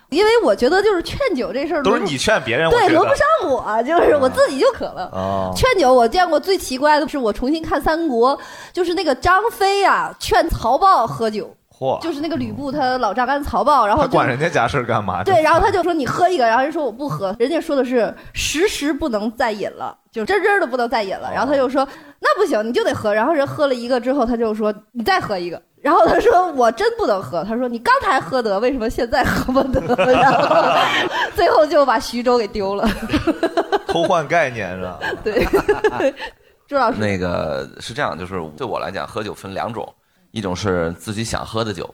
[0.10, 5.08] 因为我觉得就是劝酒这事儿都是你劝别人，对，轮不上我，就是我自己就渴了。
[5.14, 8.36] 哦劝酒，我见过最奇怪的是，我重新看《三国》，
[8.74, 15.24] 就是那个张飞啊、劝曹豹喝酒，嚯，就是那个吕布他老丈干曹豹，然后他就管人家家事儿干嘛？
[15.24, 21.32] 对，然后他就说你喝一个，然后人说我不喝，人家说的是时时不能再饮了，就真真的不能再饮了。
[21.34, 21.88] 然后他就说
[22.20, 23.12] 那不行，你就得喝。
[23.12, 25.60] 然后人喝了一个之后，他就说你再喝一个。
[25.82, 29.82] 然后他说我真不能喝，他说你刚才喝得，为什么现在喝不得？
[30.14, 30.56] 然后
[31.34, 32.88] 最后就把徐州给丢了。
[33.88, 35.00] 偷换概念是吧？
[35.24, 35.44] 对，
[36.68, 39.92] 朱老师，那个是这样，就是对我来讲，喝酒分两种，
[40.32, 41.94] 一种是自己想喝的酒，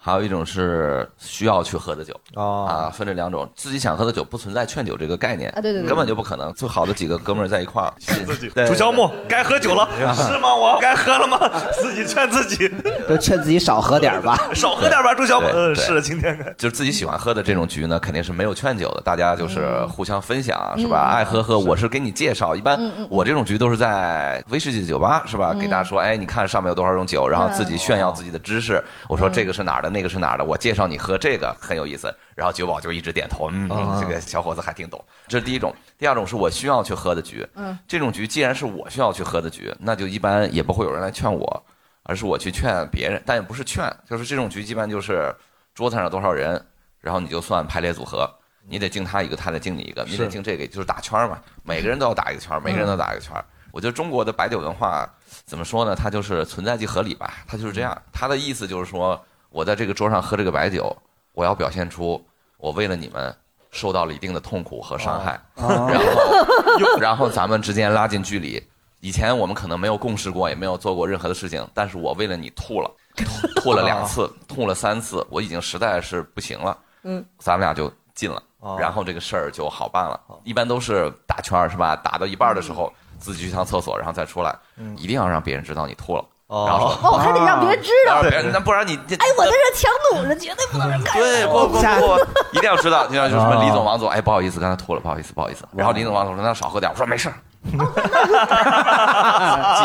[0.00, 2.14] 还有一种是需要去喝的酒。
[2.34, 3.48] 啊，分这两种。
[3.56, 6.52] 自己想喝的酒不存在劝酒这个概念啊对对对根本就不可能。
[6.52, 10.54] 最好的几个哥们儿在一块儿，自己对朱萧木该喝酒了，是吗？
[10.54, 11.38] 我该喝了吗？
[11.72, 12.70] 自己劝自己，
[13.08, 15.14] 就劝自己少喝点吧， 少喝点吧。
[15.14, 21.10] 朱萧木，嗯，是今天就是自己喜欢喝的这种局呢，肯定是没有劝酒的，大家就是互相分享，嗯是吧？
[21.12, 22.54] 爱喝喝，我是给你介绍。
[22.54, 25.50] 一般我这种局都是在威士忌酒吧，是吧？
[25.54, 28.82] 嗯给大家说，哎，你看上面有多少种酒，然后自己炫耀自己的知识。
[29.08, 32.14] 我说这个是哪儿的，那个是哪儿的，我介绍你喝这个很有意思。
[32.34, 35.04] 然后酒保就一直点头，嗯，啊这个小伙子还挺懂。
[35.26, 37.46] 这是第一种，第二种是我需要去喝的局。
[37.54, 41.64] 嗯这种局既然是我需要去喝的局，那就一般也不会有人来劝我，
[42.04, 45.34] 而是我去劝别人，但也不是劝，就是这种局基本就是
[45.74, 46.64] 桌子上多少人，
[47.00, 48.32] 然后你就算排列组合，
[48.68, 53.44] 你得敬他一个，他得敬你一个，你得敬这个，就是打圈儿嘛，每个人都要打一个圈儿，每个人都打一个圈儿。
[53.70, 55.08] 我觉得中国的白酒文化
[55.44, 55.94] 怎么说呢？
[55.94, 58.00] 它就是存在即合理吧，它就是这样。
[58.12, 60.96] 它的意思就是说，我在这个桌上喝这个白酒，
[61.32, 62.22] 我要表现出
[62.56, 63.34] 我为了你们
[63.70, 68.62] 受到了一定的痛苦和伤害，哦 然后然后咱们之间拉近距离。
[69.00, 76.76] 以前我们可能没有共事过，也没有做过任何的事情，但是我为了你吐了，吐吐了两次，吐了三次，我已经实在是不行了。
[77.04, 78.42] 嗯，咱们俩就近了，
[78.76, 80.20] 然后这个事儿就好办了。
[80.42, 81.94] 一般都是打圈儿是吧？
[81.94, 84.52] 打到一半的时候，自己去趟厕所，然后再出来，
[84.96, 86.24] 一定要让别人知道你吐了。
[86.48, 88.14] 然后说哦，还得让别人知道。
[88.14, 91.30] 让别人那不然你这哎，我在这强弩着，绝对不能让看见。
[91.30, 92.18] 对，不不不不，
[92.52, 95.64] 一定要知道，就像就什么李总、王总，哎，不好意思，刚才吐了，不好意思，不好意思。
[95.76, 97.34] 然后李总、王总说那少喝点，我说没事儿，
[97.70, 97.76] 继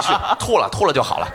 [0.02, 1.28] 续吐了，吐了就好了。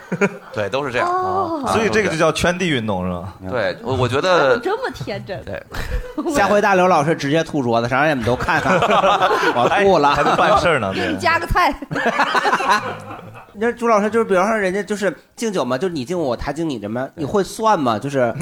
[0.52, 1.08] 对，都是这样。
[1.08, 3.34] 哦所以这个就叫圈地运动是吧？
[3.50, 5.42] 对，我我觉得这么天真。
[5.44, 5.62] 对，
[6.32, 8.78] 下回大刘老师直接吐桌子上，让你们都看看，
[9.54, 11.74] 我吐了，还能办事儿呢给你加个菜。
[13.54, 17.08] 你说朱老师，就是比方说人家就是敬酒嘛，就是你敬我，他敬你，什么？
[17.16, 17.98] 你会算吗？
[17.98, 18.32] 就是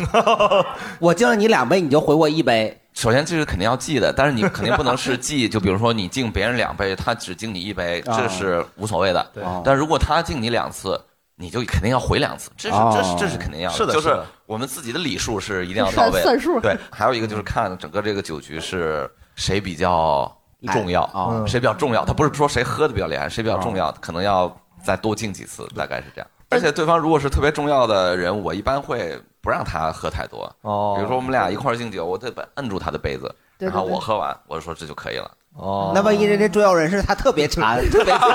[0.99, 2.79] 我敬了你两杯，你就回我一杯。
[2.97, 8.17] 首先这是肯定要记的，但是你肯定不能是记， 就比如说你敬别人两杯，他只敬你一杯，啊。
[8.17, 9.31] 这是无所谓的。
[9.35, 9.45] 对。
[9.63, 10.99] 但如果他敬你两次，
[11.37, 12.91] 你就肯定要回两次，这是哦。
[12.97, 14.17] 这是这是肯定要就是是的。
[14.17, 16.13] 的我们自己的礼数是一定要到位。
[16.19, 16.23] 的。
[16.23, 16.59] 算数。
[16.59, 20.35] 对，还有一个就是看整个这个酒局是谁比较
[20.73, 22.03] 重要哎哦，谁比较重要。
[22.03, 24.51] 他不是说谁喝的比较厉害，谁比较重要，可能要
[24.83, 26.27] 再多敬几次，大概是这样。
[26.49, 30.53] 而且对方如果是特别重要的人，我一般会不让他喝太多。
[30.63, 35.31] 哦比如说我们俩一块儿敬酒，我得把摁住他的杯子，对对然后我喝完，我就说这就可以了。
[35.55, 38.29] 哦那万一人家重要人士他特别馋，特别馋，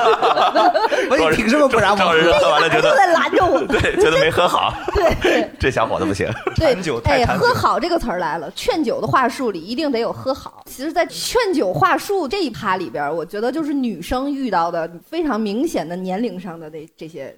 [1.11, 3.59] 我说你凭什么不让我重要人士喝完了觉得 就在拦着我。
[3.67, 10.63] 对，觉得没喝好，对这小伙子不行，对 酒，哎，喝好这个词儿来了，劝酒的话术里一定得有喝好。
[10.65, 17.37] 其实，在劝酒话术这一趴里边，我觉得就是女生遇到的非常明显的年龄上的那这些，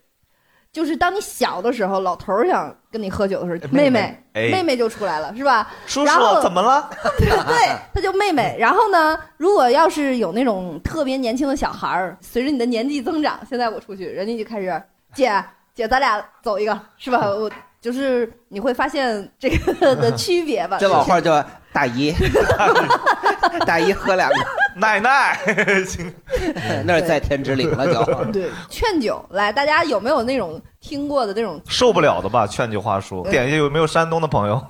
[0.73, 5.71] 就是当你小的时候，老头儿想跟你喝酒的时候，妹妹妹妹哎妹妹就出来了，是吧？
[5.85, 6.89] 叔叔怎么了？
[7.19, 8.55] 对对，他就妹妹。
[8.59, 14.81] 然后呢，如果要是有那种特别年轻的小孩儿，随着你的年纪增长，现在我出去，人家就开始
[15.13, 15.31] 姐
[15.75, 17.19] 姐，咱俩走一个，是吧？
[17.29, 20.77] 我就是你会发现这个的区别吧。
[20.79, 22.11] 这老话叫大姨，
[23.67, 24.35] 大姨喝两个，
[24.79, 25.37] 奶奶，
[26.85, 28.25] 那是在天之灵了就。
[28.31, 31.59] 对，劝酒来，大家有没有那种听过的那种？
[31.67, 32.45] 受不了的吧？
[32.47, 34.61] 劝酒话术，点一下有没有山东的朋友？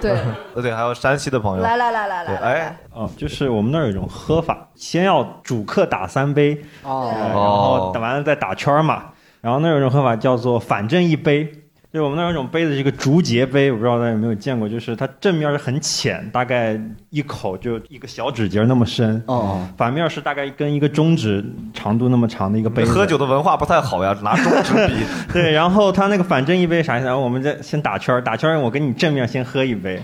[0.00, 0.16] 对，
[0.54, 1.62] 对 对，还有山西的朋友。
[1.62, 9.04] 来来来来，来，哎，哦，就是我们那儿有一种喝法，先要主客打三杯，哦然后打完了再打圈儿嘛。
[9.40, 11.61] 然后那儿有一种喝法叫做反正一杯，
[11.92, 22.90] 就我们那儿有一种杯子是一个竹节杯，我不知道大家有没有见过，就是它正面是很浅，大概一口就一个小指节那么深，哦，反面是大概跟一个中指长度那么长的一个杯子。
[22.90, 24.94] 喝酒的文化不太好呀，拿中指比。
[25.34, 27.04] 对，然后它那个反正一杯啥意思？
[27.06, 30.00] 然后我们再先打圈儿，打圈儿我跟你正面先喝一杯，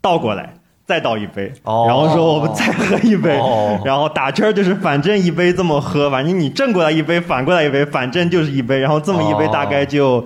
[0.00, 0.54] 倒过来
[0.86, 10.24] 再倒一杯，然后说我们再喝一杯，哦然后打圈儿就是反正一杯这么喝，反正你正过来一杯，反过来一杯，反正就是一杯，然后这么一杯哦大概就。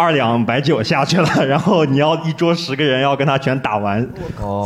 [0.00, 4.08] 二两白酒下去了，然后你要一桌十个人要跟他全打完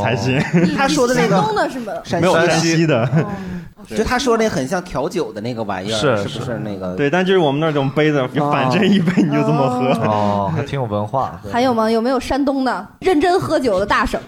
[0.02, 0.40] 才行。
[0.78, 1.92] 他说的那个山东的是吗？
[2.04, 3.08] 山没有山西西的，
[3.88, 6.94] 就他说那很像调酒的那个玩意儿，是是不是那个？
[6.94, 9.88] 对，但就是我们那种杯子，反正一杯你就这么喝。
[10.08, 11.40] 哦，还挺有文化。
[11.50, 11.90] 还有吗？
[11.90, 14.20] 有没有山东的认真喝酒的大省？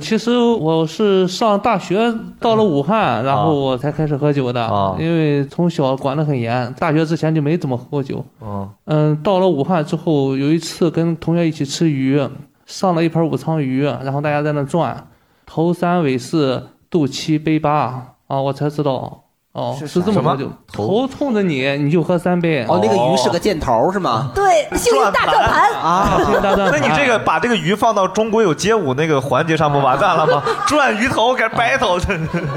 [0.00, 8.24] 其实我是上大学到了武汉，然后我才开始喝酒的，因为从小管得很严，大学之前就没怎么喝过酒。
[8.38, 12.20] 哦，嗯，到了武汉之后，有一次跟同学一起吃鱼，
[12.64, 15.08] 上了一盘武昌鱼，然后大家在那转，
[15.44, 19.24] 头三尾四，肚七杯八啊，我才知道。
[19.56, 22.62] 哦，是是这么喝酒，头冲着你，你就喝三杯。
[22.68, 24.30] 哦，那个鱼是个箭头是吗？
[24.34, 26.78] 对，幸运大转盘啊 幸运大转盘。
[26.78, 30.42] 那你这个把这个鱼放到中国有街舞那个环节上，不完蛋了吗？
[30.68, 31.98] 转鱼头给 battle，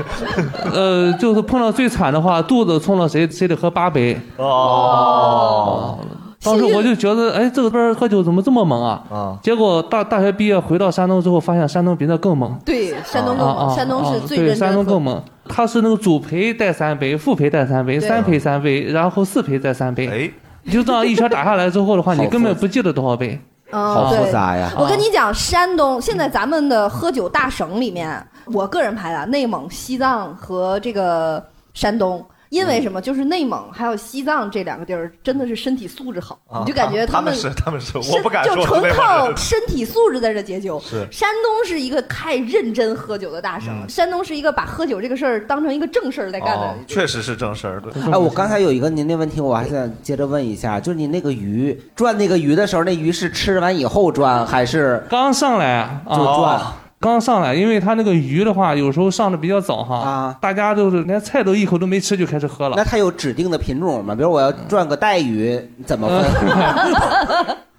[0.74, 4.20] 呃，就是碰到最惨的话，肚子冲了谁，谁得喝八杯。
[4.36, 5.98] 哦。
[6.42, 9.04] 当时我就觉得，哎，这个边儿喝酒怎么这么猛啊？
[9.12, 9.38] 啊！
[9.44, 12.58] 结果大大学毕业回到山东之后，发现山东比那更猛。
[12.66, 14.74] 对，山东更猛，山东是最山。
[14.74, 15.22] 东更猛。
[15.50, 20.08] 他是那个主陪带三杯，副陪带三杯，三陪三杯，然后四陪再三杯。
[20.08, 20.32] 哎，
[20.64, 23.38] 你就这样一圈打下来之后的话， 你根本不记得多少杯。
[23.72, 32.24] 嗯，好复对杂呀我跟你讲，山东现在咱们的喝酒大省里面，我个人排的内蒙、西藏和这个山东。
[32.50, 33.00] 因为什么？
[33.02, 40.80] 就是内蒙还有西藏这两个地儿，真的是身体素质好，啊你就感觉他们他是他们是，我不敢说就纯靠身体素质在这解酒。
[40.80, 46.66] 是山东是一个太认真喝酒的大省，嗯山东是一个把喝酒这个事儿当成一个正事儿在干的。
[46.66, 47.80] 哦，确实是正事儿。
[47.80, 56.62] 对哎，我刚才有一个您的问题，我还想接着问一下，就是你那个鱼转那个鱼的时候，那鱼是吃完以后转还是刚上来就转？
[57.00, 62.76] 刚上来，因为他那个鱼的话，有时候上的比较早哈，啊大家都是连菜都一口都没吃就开始喝了。
[62.76, 64.14] 那它有指定的品种吗？
[64.14, 66.26] 比如我要赚个带鱼，怎么分？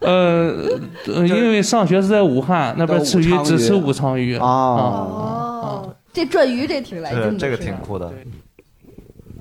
[0.01, 0.55] 呃，
[1.15, 8.11] 呃因为上学是在武汉那边吃鱼只吃武昌鱼啊哦，这转鱼这挺来劲的，这个挺酷的。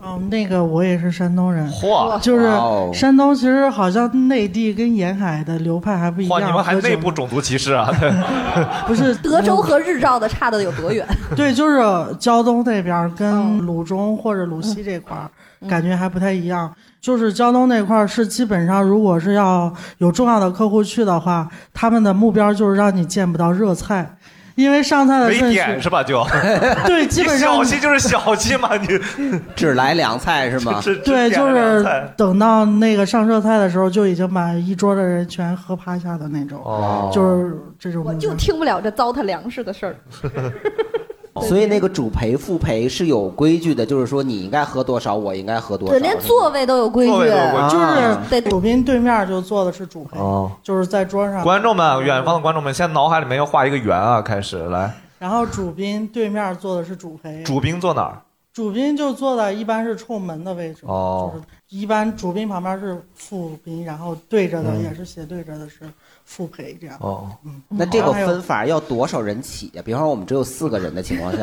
[0.02, 2.46] 哦，那个我也是山东人，嚯就是
[2.94, 6.50] 山东，其实好像内地跟沿海的流派还不一哇，样。
[6.50, 7.92] 你们还喝酒内部种族歧视啊？
[8.88, 11.06] 不是德州和日照的差的有多远？
[11.36, 11.82] 对，就是
[12.18, 15.30] 胶东那边跟鲁中或者鲁西这块儿、
[15.68, 16.74] 感觉还不太一样。
[17.02, 24.18] 就是胶东那块儿是基本上，如果是要有重要的客户去的话，他们的目标就是让你见不到热菜，
[24.56, 26.04] 因为上菜的没顺序点是吧？
[26.04, 26.24] 就
[26.86, 28.88] 对基本上你小气就是小气嘛，你
[29.56, 30.82] 只来凉菜是吗？
[31.06, 31.86] 对，就是
[32.18, 38.04] 等到那个上热菜的时候，就已经把一桌的人全喝趴下的那种，哦就是这种。
[38.06, 39.96] 我就听不了这糟蹋粮食的事儿。
[41.42, 45.94] 所以那个主陪副陪是有规矩的，就是说你应该喝多少，我应该喝多少。
[45.94, 51.44] 对，连座位都有规矩，就是在主宾对面就坐的是主陪，哦，就是在桌上。
[51.44, 54.94] 观众们，远方的观众们，现在脑海里面要画一个圆啊，开始来。
[55.18, 58.22] 然后主宾对面坐的是主陪，主宾坐哪儿？
[58.54, 61.32] 主宾就坐在一般是冲门的位置，哦。
[61.34, 64.84] 就是一般主宾旁边是副宾，然后对着的嗯。
[64.84, 65.82] 也是斜对着的是
[66.30, 66.96] 副陪这样。
[67.02, 69.82] 哦，嗯，那这个分法要多少人起呀？
[69.84, 71.40] 比方说我们只有四个人的情况下，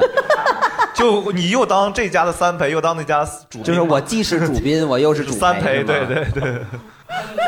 [0.95, 6.43] 就你又当这家的三陪，又当那家主宾，就是我既是主宾， 我又是主陪三陪，对对对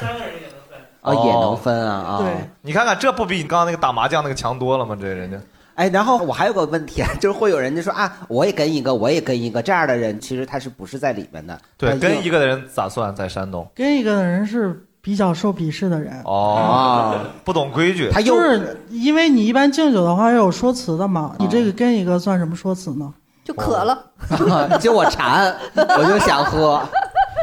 [0.00, 2.28] 三个人也能分啊啊。
[2.60, 4.98] 你看看这不比你刚刚那个打麻将那个强多了吗？
[5.00, 5.38] 这人家。
[5.76, 11.56] 哎，然后我还有个问题， 就是会有人就说啊，我也跟一个，我也跟一个，这样的人其实他是不是在里面的？
[11.76, 13.14] 对，跟一个的人咋算？
[13.14, 16.20] 在山东跟一个的人是比较受鄙视的人。
[16.26, 23.10] 哦，不懂规矩，他就是因为你一般敬酒的话要有说辞的嘛，你这个跟一个算什么说辞呢？
[23.42, 23.98] 就渴了，
[24.78, 26.74] 就我馋，我就想喝。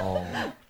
[0.03, 0.21] 哦，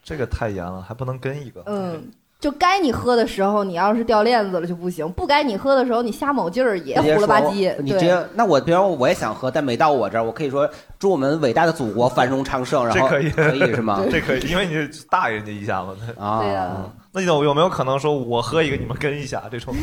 [0.01, 1.61] 这个太严了，还不能跟一个。
[1.65, 2.01] 嗯，
[2.39, 7.73] 就该你喝的时候，你要是掉链子了就不行；不该你喝的时候，你瞎卯劲儿也胡了吧唧。
[7.75, 10.69] 对你直接，那我比方我也想喝，但每到我这儿，我可以说
[10.99, 13.99] 祝我们伟大的祖国繁荣昌盛，然后这可以，可以是吗？
[14.11, 15.95] 这可以，因为你大人家一下嘛。
[16.19, 19.73] 啊那有有没有可能说我喝一个，你们跟一下这种？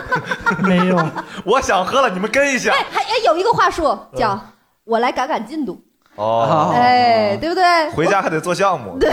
[0.64, 0.98] 没有，
[1.44, 2.72] 我想喝了，你们跟一下。
[2.72, 4.40] 哎，还哎有一个话术叫
[4.84, 5.78] “我来赶赶进度
[6.16, 7.62] 哦”，，哎，对不对？
[7.90, 8.98] 回家还得做项目。
[8.98, 9.10] 对，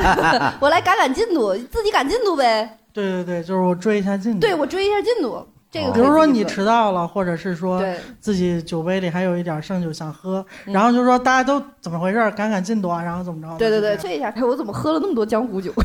[0.60, 2.78] 我来赶赶进度，自己赶进度呗。
[2.92, 4.40] 对对对，就是我追一下进度。
[4.40, 7.82] 对，我追一下进度，这个比如说你迟到了，或者是说
[8.20, 13.58] 自己酒杯里还有一点剩酒想喝，嗯然后就说大家都怎么回事儿，赶赶进度啊，然后怎么着？
[13.58, 15.70] 对对对，就这一下，哎，我怎么喝了那么多江湖酒？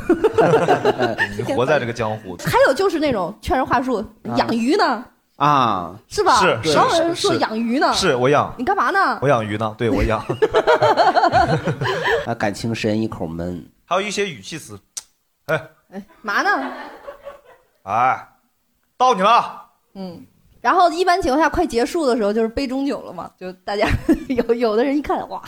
[1.37, 2.37] 你活在这个江湖。
[2.45, 4.03] 还有就是那种劝人话术，
[4.37, 5.03] 养鱼呢，
[5.41, 6.39] 啊，是吧？
[6.39, 9.17] 是是少有人说是养鱼呢，是我养，你干嘛呢？
[9.23, 10.23] 我养鱼呢，对我养。
[12.27, 13.67] 啊，感情深一口闷。
[13.85, 14.79] 还有一些语气词，
[15.47, 15.59] 哎
[15.91, 16.71] 哎，嘛呢？
[17.83, 18.27] 哎，
[18.95, 19.65] 到你了。
[19.95, 20.23] 嗯，
[20.61, 23.87] 然后一般情况下快结束的时候就是杯中酒了嘛，就大家
[24.29, 25.41] 有有的人一看哇，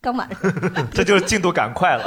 [0.00, 0.52] 刚满上，
[0.94, 2.04] 这就是进度赶快了。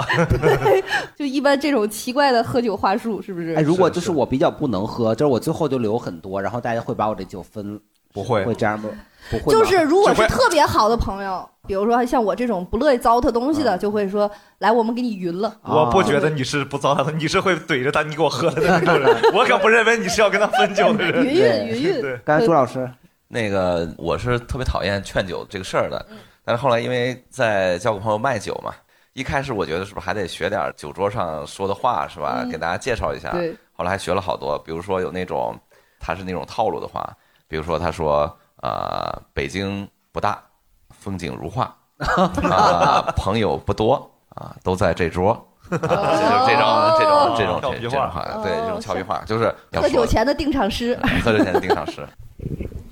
[1.15, 3.53] 就一般这种奇怪的喝酒话术是不是？
[3.55, 7.79] 哎，如果就是我比较不能喝，就是我最后就留很多，然后大家会把我这酒分，
[8.13, 8.89] 不会会这样吗？
[9.29, 15.55] 不会吗，就是如果是特别好的朋友，比如说像我这种不乐意糟蹋东西的，就会说来我们给你匀了。
[15.63, 19.15] 我不觉得你是不糟蹋的，你是会怼着他，你给我喝的那种人。
[19.33, 21.23] 我可不认为你是要跟他分酒的人。
[21.25, 22.89] 匀匀匀匀对，刚才朱老师，
[23.27, 26.05] 那个我是特别讨厌劝酒这个事儿的，
[26.43, 28.73] 但是后来因为在交个朋友卖酒嘛，
[29.13, 32.41] 一开始我觉得是不是还得学点酒桌上说的话是吧？
[32.43, 33.31] 嗯给大家介绍一下。
[33.31, 35.53] 对后来还学了好多，比如说有那种
[35.99, 37.11] 他是那种套路的话，
[37.47, 38.33] 比如说他说
[38.65, 40.41] 呃北京不大，
[40.89, 41.75] 风景如画
[42.49, 45.31] 啊、朋友不多啊，都在这桌。
[45.69, 50.97] 啊，就是这种这种这种这这种话，对这种俏皮话，就是要喝酒前的定场诗。
[51.23, 52.07] 喝酒前的定场诗。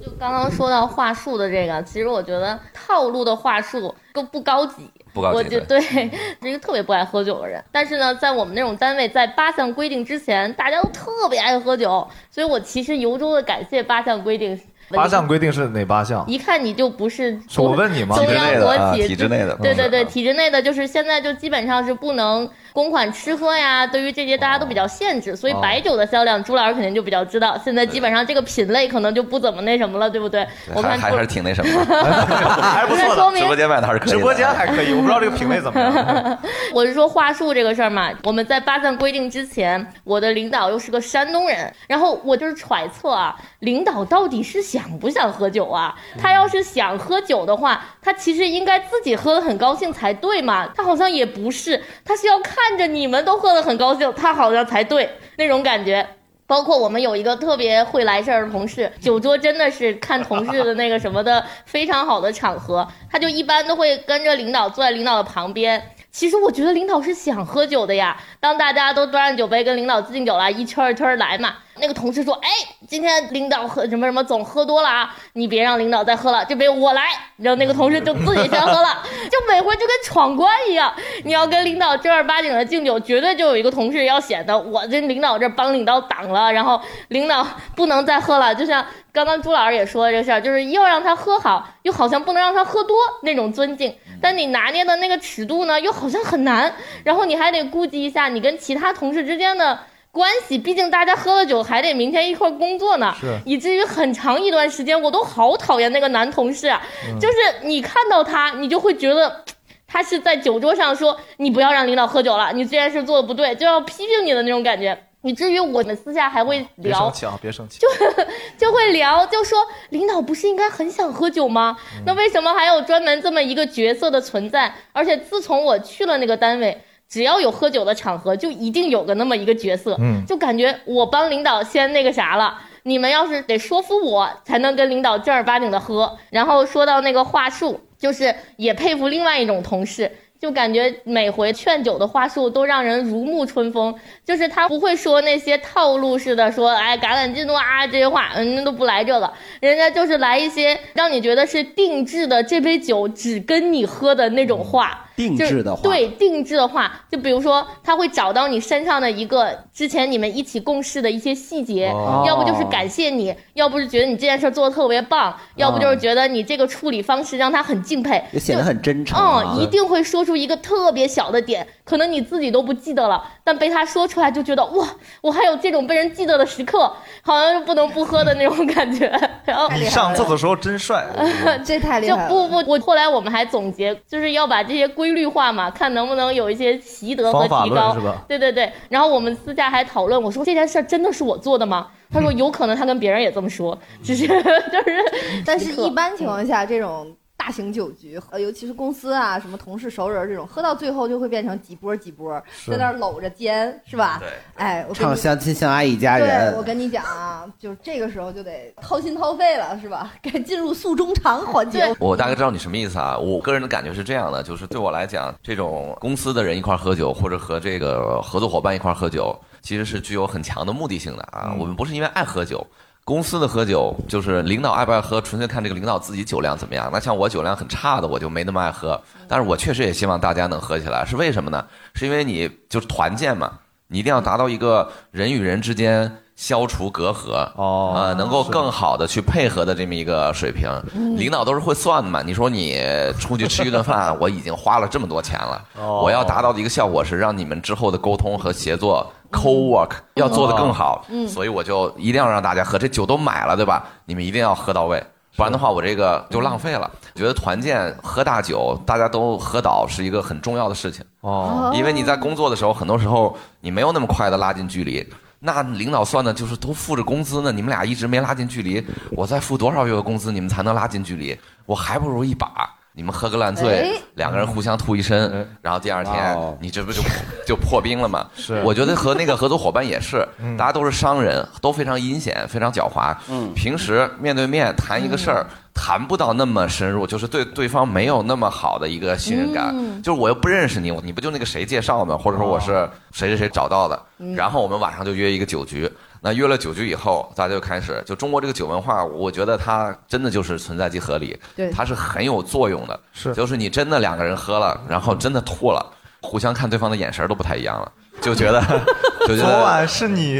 [0.04, 4.90] 就刚刚说到话术的这个，其实我觉得套路的话术都不高级。
[5.14, 6.04] 不高级我就对是
[6.42, 7.64] 一个特别不爱喝酒的人。
[7.72, 14.60] 但是呢，在我们那种单位，在八项规定之前，大家都特别爱喝酒，所以我其实由衷的感谢八项规定。
[14.90, 16.24] 八项规定是哪八项？
[16.28, 27.58] 一看你就不是是我问你吗中央国企体制内的啊体制内的对对对，嗯体制内的就是现在就基本上是不能公款吃喝呀，对于这些大家都比较限制，所以哦白酒的销量，朱老师肯定就比较知道。
[27.64, 30.46] 现在基本上这个品类可能就不怎么那什么了，对不对？
[30.74, 32.04] 我看还还是挺那什么的，
[32.62, 34.10] 还不错的直播间卖的还是可以。
[34.10, 36.40] 直播间还可以，我不知道这个品类怎么样。
[36.74, 45.94] 我是说话术这个事儿嘛，我们在八项规定之前，我的领导又是个山东人，然后我就是揣测啊，领导到底是想不想喝酒啊？
[46.20, 50.68] 他要是想喝酒的话，他其实应该自己喝的很高兴才对嘛。
[50.76, 56.08] 他好像也不是，他是要看看着你们都喝得很高兴，他好像才对那种感觉。
[56.48, 65.82] 包括我们有一个特别会来事儿的同事，酒桌真的是看同事的那个什么的非常好的场合，他就一般都会跟着领导坐在领导的旁边。
[66.12, 68.16] 其实我觉得领导是想喝酒的呀。
[68.40, 71.56] 当大家都端着酒杯跟领导敬酒了，一圈儿一圈儿来嘛。
[71.80, 72.50] 那个同事说：“哎，
[72.88, 77.04] 今天领导喝什么什么总喝多了啊，你别让领导再喝了，这杯我来。”
[77.38, 80.94] 然后那个同事就自己先喝了， 就每回就跟闯关一样。
[81.24, 87.46] 你要跟领导正儿八经的敬酒，绝对就有一个同事要显得我这领导这帮领导挡了，然后领导
[87.76, 88.54] 不能再喝了。
[88.54, 96.72] 就像刚刚朱老师也说这个事儿，就是要让他喝好，又好像不能让他喝多那种尊敬，但你拿捏的那个尺度呢，又好像很难。
[97.04, 99.80] 然后你还得顾及一下你跟其他同事之间的。
[100.14, 109.44] 关系，毕竟大家喝了酒还得明天一块工作呢，是以至于很长一段时间我都好讨厌那个男同事啊，嗯就是你看到他，你就会觉得。
[109.86, 117.78] 他是在酒桌上说你不要让领导喝酒了，你这件事做的不对，就要批评你的那种感觉，以至于我们私下还会聊别生，气啊，别生气。
[117.80, 117.88] 就
[118.58, 119.60] 就会聊，就说
[119.90, 121.78] 领导不是应该很想喝酒吗？
[121.96, 124.74] 嗯那为什么还有专门这么一个角色的存在？
[124.94, 126.76] 而且自从我去了那个单位，
[127.14, 132.60] 只要有喝酒的场合，就一定有个那么一个角色，嗯就感觉我帮领导先那个啥了。
[132.82, 136.18] 你们要是得说服我，才能跟领导正儿八经的喝。
[136.32, 143.94] 然后说到那个话术，就是也佩服另外一种同事，就感觉每回劝酒的话术都让人如沐春风，
[144.26, 155.00] 就是他不会说那些套路式的说，哎，橄榄进度啊这些话，嗯，那都不来这个，人家就是来一些让你觉得是定制的，这杯酒只跟你喝的那种话。
[155.16, 169.56] 定制的话对定制的话，就比如说他会找到你身上的一个之前你们一起共事的一些细节，哦要不就是感谢你，要不是觉得你这件事做的特别棒，要不就是觉得你这个处理方式让他很敬佩，也显得很真诚啊。
[169.56, 174.88] 嗯，一定会说出一个特别小的点，可能你自己都不记得了，但被他说出来就觉得哇，
[175.22, 176.92] 我还有这种被人记得的时刻，
[177.22, 179.08] 好像是不能不喝的那种感觉。
[179.46, 181.06] 然后你上厕所时候真帅，
[181.66, 182.30] 这太厉害了。
[182.30, 188.24] 不不，我后来我们还总结，就是要把这些规律化嘛，看能不能有一些习得和提高是吧。
[188.28, 191.88] 对对对，然后我们私下还讨论，我说这件事儿真的是我做的吗？
[192.12, 204.18] 他说有可能他跟别人也这么说，只是 就是，但是一般情况下，这种大型酒局，呃，尤其是公司啊，什么同事熟人这种，喝到最后就会变成几波几波，在那儿搂着肩，是吧？
[204.22, 206.64] 对，哎，我唱相亲相爱一家人对，人我。
[206.64, 210.14] 跟你讲啊，就是这个时候就得掏心掏肺了，是吧？
[210.24, 211.94] 该进入诉衷肠环节。
[212.00, 213.18] 我大概知道你什么意思啊。
[213.18, 221.54] 我个人的感觉是这样的，就是对我来讲，这种公司的人一块喝酒，或者和这个合作伙伴一块喝酒，其实是具有很强的目的性的啊。
[221.60, 222.66] 我们不是因为爱喝酒。
[223.06, 226.90] 公司的喝酒就是领导爱不爱喝，纯粹看这个领导自己酒量怎么样。
[226.92, 229.00] 那像我酒量很差的，我就没那么爱喝。
[229.28, 231.66] 但是我确实也希望大家能喝起来，是为什么呢？
[231.94, 233.52] 是因为你就是团建嘛，
[233.88, 240.70] 你一定要达到一个人与人之间消除隔阂，哦，呃，能够更好的去配合的这么一个水平。
[240.96, 242.24] 嗯领导都是会算的嘛。
[242.26, 242.82] 你说你
[243.20, 252.78] 出去吃一顿饭， 我已经花了这么多钱了，哦我要达到的一个效果是让你们之后的沟通和协作 co work 要做得更好，嗯所以我就一定要让大家喝。
[252.78, 253.84] 这酒都买了，对吧？
[254.06, 255.04] 你们一定要喝到位。
[255.36, 256.90] 不然的话，我这个就浪费了。
[257.16, 265.04] 我觉得团建喝大酒，大家都喝倒是一个很重要的事情哦因为你在工作的时候，很多时候你没有那么快的拉近距离。
[265.40, 271.38] 那领导算的就是都付着工资呢，你们俩一直没拉近距离，我再付多少月的工资，你们才能拉近距离？
[271.66, 272.48] 我还不如一把，
[272.96, 277.02] 你们喝个烂醉哎，两个人互相吐一身，然后第二天哦你这不就
[277.46, 278.26] 就破冰了吗？
[278.36, 283.16] 是我觉得和那个合作伙伴也是 嗯，大家都是商人，都非常阴险，非常狡猾。
[283.30, 289.72] 嗯平时面对面谈一个事儿，谈不到那么深入，就是对对方没有那么好的一个信任感。
[289.74, 292.18] 嗯就是我又不认识你，你不就那个谁介绍吗？
[292.18, 295.92] 或者说我是谁谁谁找到的，嗯然后我们晚上就约一个酒局。
[296.26, 302.98] 那约了酒局以后，大家就开始就中国这个酒文化，我觉得它真的就是存在即合理，对它是很有作用的。
[303.12, 305.86] 是，就是你真的两个人喝了，然后真的吐了，
[306.22, 308.62] 互相看对方的眼神都不太一样了，就觉得
[309.28, 310.40] 就觉得昨晚是你，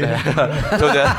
[0.78, 1.10] 就觉得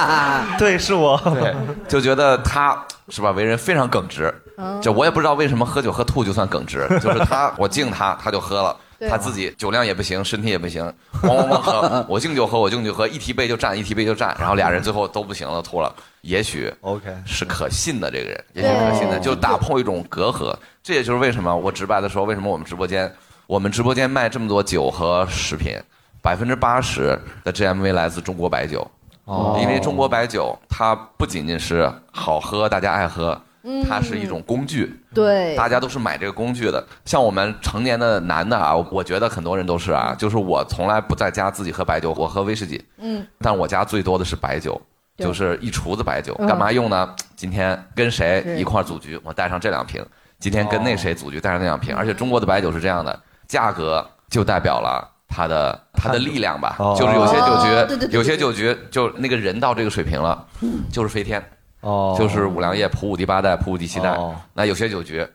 [0.58, 1.56] 对，是我，对，
[1.88, 4.78] 就觉得他是吧，为人非常耿直哦。
[4.82, 8.76] 就我也不知道为什么喝酒喝吐就算耿直，就是他，我敬他，他就喝了。
[9.00, 10.84] 对他自己酒量也不行，身体也不行，
[11.22, 15.90] 咣咣咣喝，我敬酒喝，我敬酒喝，一提杯就站，一提杯就站，然后俩人最后都不行了，吐了。
[16.20, 20.54] 也许 OK 是可信的这个人，也许可信的，就打破一种隔阂。
[20.82, 23.10] 这也就是为什么我直白的说，为什么我们直播间，
[23.46, 25.74] 我们直播间卖这么多酒和食品，
[26.20, 28.86] 百分之八十的 GMV 来自中国白酒。
[29.24, 33.40] 哦因为中国白酒它不仅仅是好喝，大家爱喝，嗯
[33.88, 35.00] 它是一种工具。
[35.14, 36.84] 对，大家都是买这个工具的。
[37.04, 42.84] 像我们成年的男的啊，我觉得很多人都是啊，就是我从来不在家自己喝白酒，我喝威士忌。
[42.98, 44.80] 嗯，但我家最多的是白酒，
[45.16, 46.34] 就是一厨子白酒。
[46.38, 47.14] 嗯干嘛用呢？
[47.36, 50.02] 今天跟谁一块组局，我带上这两瓶；
[50.38, 51.94] 今天跟那谁组局，带上那两瓶。
[51.94, 55.06] 而且中国的白酒是这样的，价格就代表了。
[55.32, 60.44] 它的它的力量吧，哦就是有些酒局，有些酒局就那个人到这个水平了，
[60.90, 61.40] 就是飞天，
[61.80, 62.14] 哦。
[62.18, 64.10] 就是五粮液普五第八代、普五第七代。
[64.10, 64.34] 哦。
[64.54, 65.26] 那有些酒局，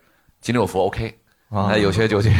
[0.42, 1.14] 金六福 OK，
[1.50, 2.32] 哦那有些酒局，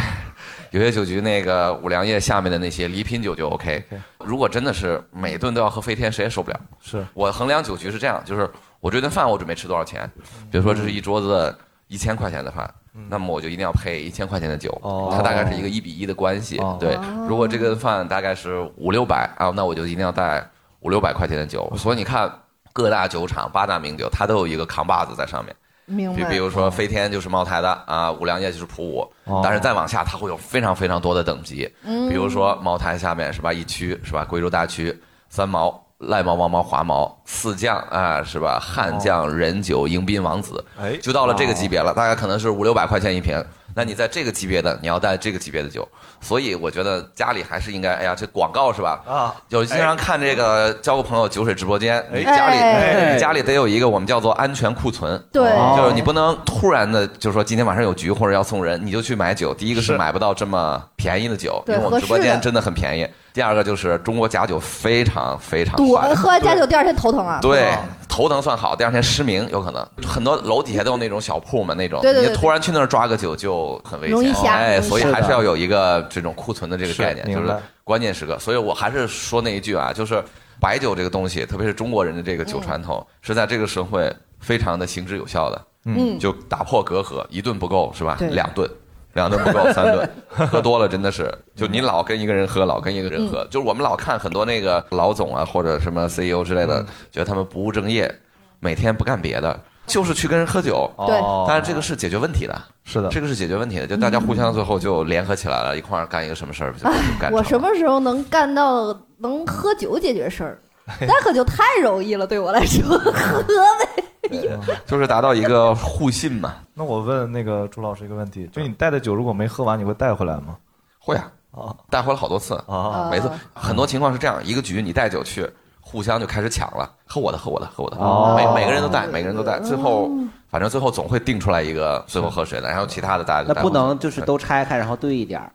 [0.72, 3.84] 有些酒局那个五粮液下面的那些礼品酒就 OK。
[4.20, 6.60] 如果真的是每顿都要喝飞天，谁也受不了。
[6.82, 7.06] 是。
[7.14, 8.50] 我衡量酒局是这样，就是
[8.80, 10.10] 我这顿饭我准备吃多少钱，
[10.52, 11.56] 比如说这是一桌子
[11.88, 12.72] 一千块钱的饭，
[13.10, 14.76] 那么我就一定要配一千块钱的酒，
[15.12, 16.60] 它大概是一个一比一的关系。
[16.80, 16.98] 对，
[17.28, 20.44] 如果这个饭大概是五六百啊，那我就一定要带
[20.80, 21.72] 五六百块钱的酒。
[21.78, 22.32] 所以你看
[22.76, 25.56] 各大酒厂八大名酒，它都有一个扛把子在上面。
[25.86, 26.16] 明白。
[26.18, 34.94] 比比如说飞天就是茅台的啊，五粮液就是普五，哦但是再往下它会有非常非常多的等级，嗯比如说茅台下面是吧，一区是吧，贵州大区
[35.30, 35.82] 三毛。
[36.00, 38.60] 赖毛、王毛、华毛、四将啊，是吧？
[38.62, 43.42] 汉将、人酒、迎宾、王子，哎就到了这个级别了，大概可能是五六百块钱一瓶。
[43.76, 45.86] 那你在这个级别的，你要带这个级别的酒，
[46.22, 49.04] 所以我觉得家里还是应该，哎呀，这广告是吧？
[49.06, 59.54] 啊，有经常看这个交个朋友酒水直播间，你家里哎你家里得有一个我们叫做安全库存，对就是你不能突然的，就是说今天晚上有局或者要送人，你就去买酒。
[59.54, 63.06] 第一个是是买不到这么便宜的酒，因为我们直播间真的很便宜。
[63.36, 67.38] 第二个就是中国假酒非常非常多少喝完假酒第二天头疼啊。
[67.42, 67.78] 对，
[68.08, 69.86] 头疼算好，第二天失明有可能。
[70.08, 78.40] 很多楼底下都有那种小铺嘛，那种，对对对你突然去那儿抓个酒就很危险，容易瞎哎，所以瞎还是要有一个这种库存的这个概念，就是白关键时刻。
[78.40, 80.24] 所以我还是说那一句啊，就是
[80.62, 84.10] 白酒这个东西，特别是中国人的这个酒传统，是在这个社会
[84.40, 85.62] 非常的行之有效的。
[85.88, 88.30] 嗯就打破隔阂，一顿不够是吧对？
[88.30, 88.68] 两顿。
[89.16, 98.14] 两顿不够，三顿，喝多了真的是，就你老跟一个人喝，老跟一个人喝，就是我们老看很多那个老总啊，或者什么 CEO 之类的，觉得他们不务正业，
[98.60, 99.58] 每天不干别的，
[99.88, 100.92] 就是去跟人喝酒。
[101.08, 107.32] 对但是这个是解决问题的，是的，这个是解决问题的，就大家互相最后就联合起来了，一块儿干一个什么事儿，就就干。
[107.32, 110.60] 我什么时候能干到能喝酒解决事儿？
[111.02, 114.60] 那可就太容易了，对我来说， 喝呗。
[114.86, 116.56] 就是达到一个互信嘛。
[116.74, 120.58] 那我问那个朱老师一个问题，就你带的酒如果没喝完，你会带回来吗？
[121.00, 125.48] 会啊，带回来好多次啊每次很多情况是这样，一个局你带酒去，
[125.96, 130.12] 互相就开始抢了，喝我的，喝我的，喝我的，哦每每个人都带，每个人都带，最后
[130.52, 135.50] 反正最后总会定出来一个最后喝谁的，然后其他的大家就那不能就是都拆开然后兑一点儿。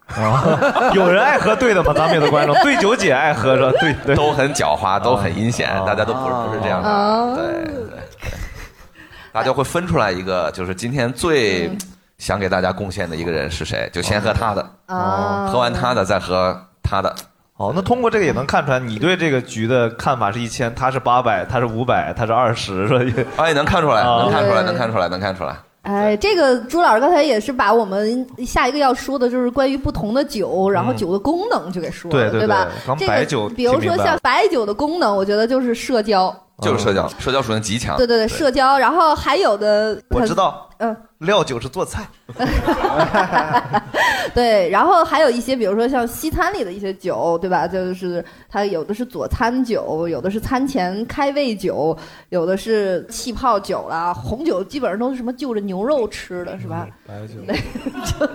[0.97, 1.93] 有人爱喝兑的吗？
[1.95, 7.99] 咱们有的观众兑酒姐爱喝着对对，都很狡猾，都很阴险，大家都不是不是这样哦的，对对对，
[9.31, 11.71] 大家会分出来一个，就是今天最
[12.17, 17.15] 想给大家贡献的一个人是谁，就先喝他的，啊，喝完他的再喝他的。
[17.61, 22.95] 哦，那通过这个也能看出来，你对这个局的看法是一千，他是八百，他是五百，他是二十，是
[23.37, 23.45] 吧？
[23.47, 25.55] 也，能看出来，啊能看出来，能看出来，能看出来。
[25.83, 32.67] 哎，这个朱老师刚才也是把我们下一个要说的，就是关于不同的酒，然后酒的功能就给说了，对对对吧？
[32.99, 37.97] 这白酒个比如说像白酒的功能，我觉得就是社交，就是社交，社交属性极强。
[37.97, 38.79] 对对对，社交。
[38.79, 42.07] 然后还有的，我知道，嗯，料酒是做菜，
[44.35, 47.67] 对，然后还有一些，比如说像西餐里的一些酒，对吧？
[47.67, 51.97] 就是它有的是佐餐酒，有的是餐前开胃酒，
[52.31, 56.87] 有的是气泡酒啦，红酒基本上都是什么就着牛肉吃的，是吧？
[57.07, 57.35] 白酒、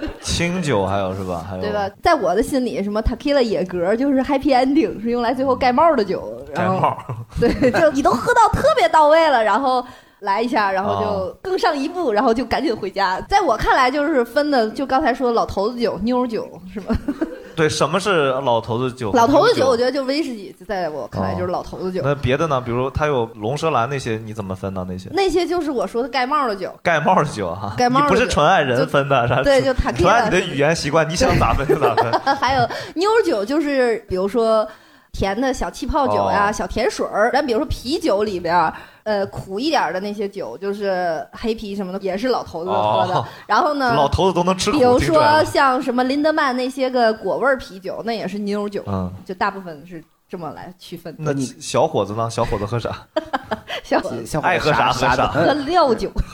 [0.21, 1.45] 清酒还有是吧？
[1.49, 1.89] 还有对吧？
[2.03, 6.41] 在我的心里，什么 Takila 野格就是 happy ending，是用来最后盖帽的酒。
[6.53, 6.97] 然后盖帽，
[7.39, 9.85] 对，就你都喝到特别到位了，然后
[10.19, 13.19] 来一下，然后就哦更上一步，然后就赶紧回家。
[13.21, 16.95] 在我看来，就是分的，就刚才说的老头子酒、妞儿酒，是吗？
[17.55, 19.11] 对，什么是老头子酒？
[19.15, 22.01] 老头子酒，我觉得就威士忌，在我看来就是老头子酒。
[22.03, 22.59] 那别的呢？
[22.59, 24.85] 比如它有龙舌兰那些，你怎么分呢？
[24.89, 26.69] 那些那些就是我说的盖帽的酒。
[26.83, 32.11] 盖帽的酒哈，盖帽的你不是纯爱人分的，是吧对就纯按你的语言习惯，你想咋分就咋分。
[32.35, 34.67] 还有妞儿酒，就是比如说
[35.15, 37.31] 甜的小气泡酒呀、哦小甜水儿。
[37.31, 43.15] 咱比如说啤酒里边儿，呃苦一点的那些酒，就是黑啤什么的，也是老头子喝的。
[43.15, 51.15] 哦然后呢，老头子都能吃苦比如说像什么林德曼那些个果味啤酒，那也是妞酒，嗯就大部分是这么来区分。
[51.17, 52.29] 那你小伙子呢？
[52.29, 52.91] 小伙子喝啥？
[53.83, 55.27] 小小伙子爱喝啥喝啥。
[55.31, 56.11] 喝料酒，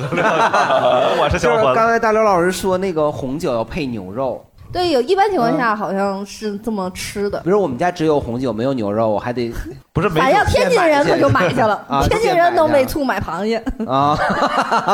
[1.20, 1.76] 我是小就是伙子。
[1.76, 7.40] 刚才大刘老师说那个红酒要配牛肉，对，有一般情况下好像是这么吃的。
[7.42, 9.52] 比如我们家只有红酒没有牛肉，我还得
[9.94, 13.62] 不是反正天津人可就买去了，啊，天津人都喂醋买螃蟹。
[13.86, 14.18] 啊，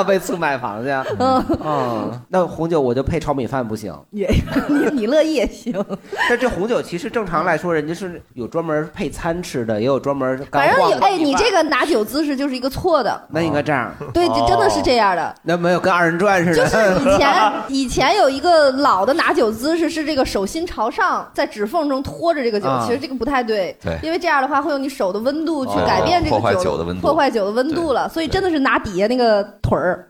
[0.08, 3.94] 喂醋买螃蟹，嗯嗯，那红酒我就配炒米饭不行。
[4.12, 4.28] 也
[4.68, 5.74] 你你乐意也行，
[6.30, 13.22] 但这红酒其实正常来说，人家是有专门配餐吃的，也有专门干晃的反正有哎，你这个拿酒姿势就是一个错的。
[13.30, 13.92] 那应该这样。
[14.14, 15.36] 对，这真的是这样的。
[15.44, 16.58] 那没有跟二人转似的。
[16.58, 16.78] 就是
[17.10, 30.08] 以前 以前有一个老的拿酒姿势是这个手心朝上，在指缝中托着这个酒，啊其实这个不太对，对因为这样的话会用你手的温度去哦改变这个破坏酒酒的温度破坏酒的温度了，所以真的是拿底下那个腿儿。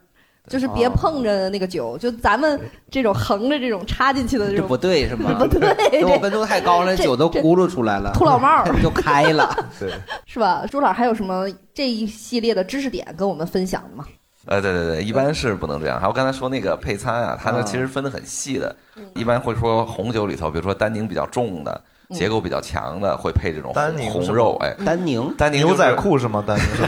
[0.50, 2.58] 就是哦别碰着那个酒，就咱们
[2.90, 5.34] 这种横着这种插进去的这种，这不对是吗？
[5.38, 9.54] 不对， 那我温度太高了，这酒都咕噜出来了，秃老帽儿 就开了。
[9.78, 9.92] 对，
[10.26, 10.64] 是吧？
[10.72, 14.06] 朱老师还有什么这一系列的知识点跟我们分享的吗？
[14.48, 16.00] 呃，对对对，一般是不能这样。
[16.00, 18.76] 还有刚才说那个配餐啊，它啊呢其实分得很细的，
[19.16, 21.82] 一般会说红酒里头，比如说单宁比较重的。
[22.12, 23.74] 结构比较强的会配这种
[24.14, 26.42] 红肉，哎，丹宁，丹宁牛仔裤是吗？
[26.48, 26.66] 丹宁，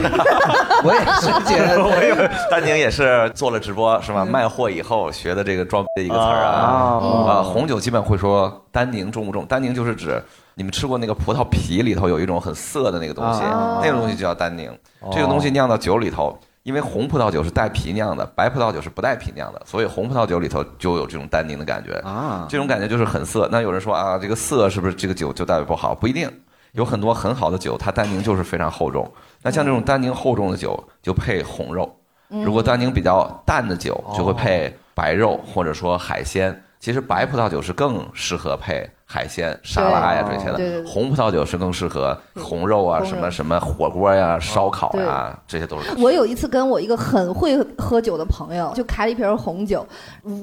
[0.82, 4.24] 我也是觉得，我也丹宁也是做了直播是吧？
[4.24, 7.42] 卖货以后学的这个装逼的一个词儿啊。
[7.42, 9.44] 红酒基本会说丹宁重不重？
[9.44, 10.18] 丹宁就是指
[10.54, 14.74] 你们吃过那个葡萄皮里头有一种很涩的那个东西，哦那个东西就叫丹宁。
[15.12, 16.34] 这个东西酿到酒里头。
[16.62, 22.46] 因为红葡萄酒是带皮酿的，白葡萄酒是不带皮酿的，所以红葡萄酒里头就有这种单宁的感觉啊。
[22.48, 23.48] 这种感觉就是很涩。
[23.50, 25.94] 那有人说啊，这个涩是不是这个酒就代表不好？
[25.94, 26.30] 不一定，
[26.72, 29.10] 有很多很好的酒，它单宁就是非常厚重。
[29.42, 31.96] 那像这种单宁厚重的酒，就配红肉。
[32.28, 36.62] 嗯如果单宁比较淡的酒，就会配白肉或者说海鲜。
[36.78, 45.90] 其实白葡萄酒是更适合配海鲜、沙拉呀这些的，红葡萄酒是更适合红肉啊、什么什么火锅呀、烧烤呀，这些都是。
[45.98, 49.84] 我有一次跟我一个很会喝酒的朋友，就开了一瓶红酒，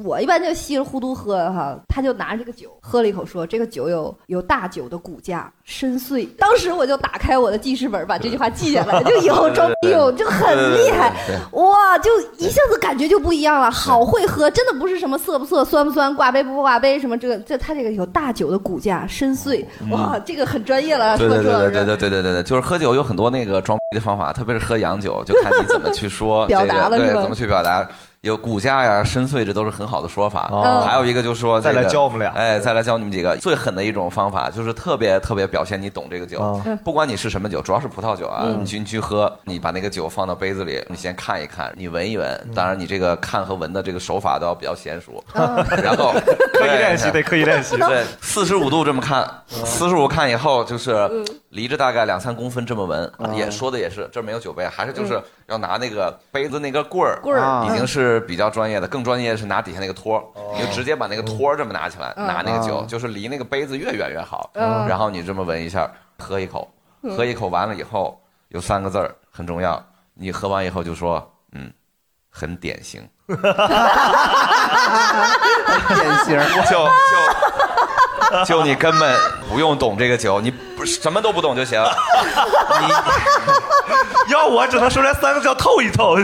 [0.03, 6.27] 我一般就稀里糊涂喝哈，他就拿着这个酒喝了一口说，这个酒有有大酒的骨架，深邃。
[6.37, 11.13] 当时我就打开我的记事本，把这句话记下来，就以后 装逼用就很厉害
[11.53, 27.87] 哇，就一下子感觉就不一样了，好会喝，真的不是什么涩不涩、酸不酸、挂杯不挂杯什么这个，这他这个有大酒的骨架，深邃，哇，这个很专业了，对对对对对对对对对对，就是喝酒有很多那个装逼的方法，特别是喝洋酒，就看你怎么去说 表达了对怎么去表达。
[28.21, 30.49] 有骨架呀、深邃，这都是很好的说法。
[30.51, 36.39] 哦还有一个就是说、这个，再来教我们俩哎，再来教你们几个最狠的一种方法，就是特别特别表现你懂这个酒。
[36.39, 42.49] 哦不管你是什么酒，主要是葡萄酒啊，嗯你去你去喝，你把那个酒放到杯子里，你先看一看，你闻一闻。
[42.55, 45.23] 当然，你这个看和闻的这个手法都要比较娴熟。
[45.83, 46.13] 然后
[46.53, 60.23] 刻意练习对得刻意练习对，四十五度这么看，四十五看以后就是嗯离着大概两三公分这么闻，也说的也是，这儿没有酒杯，还是就是嗯要拿那个杯子那个棍儿，棍儿已经是比较专业的，更专业的是拿底下那个托儿，
[60.53, 62.27] 你就直接把那个托儿这么拿起来，嗯。
[62.27, 64.87] 拿那个酒哦，就是离那个杯子越远越好，嗯。
[64.87, 66.69] 然后你这么闻一下，喝一口，
[67.01, 68.19] 嗯喝一口完了以后
[68.49, 69.83] 有三个字儿很重要，
[70.13, 71.71] 你喝完以后就说，嗯，
[72.29, 73.01] 很典型。
[73.27, 73.39] 典
[76.25, 76.39] 型，
[76.69, 76.89] 就
[78.29, 79.17] 就就你根本
[79.49, 81.81] 不用懂这个酒，你不是什么都不懂就行。
[84.27, 86.15] 你要我只能说出来三个字，叫透一透。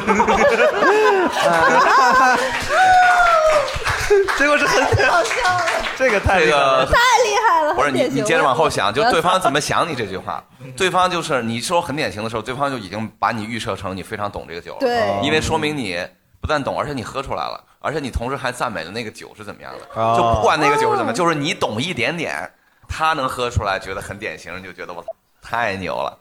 [4.38, 5.66] 这个是很好笑了，
[5.97, 6.93] 这个太这个太
[7.24, 10.43] 厉害了，不是你，你接着往后想，就对方怎么想你这句话，
[10.78, 15.20] 对方就是你说很典型的时候，对方就已经把你预设成你非常懂这个酒了，对。
[15.24, 15.97] 因为说明你
[16.41, 20.16] 不但懂，而且你喝出来了，而且你同时还赞美了那个酒是怎么样的，哦。
[20.16, 22.51] 就不管那个酒是怎么，就是你懂一点点，
[22.96, 25.04] 他能喝出来，觉得很典型，你就觉得我
[25.41, 26.16] 太牛了。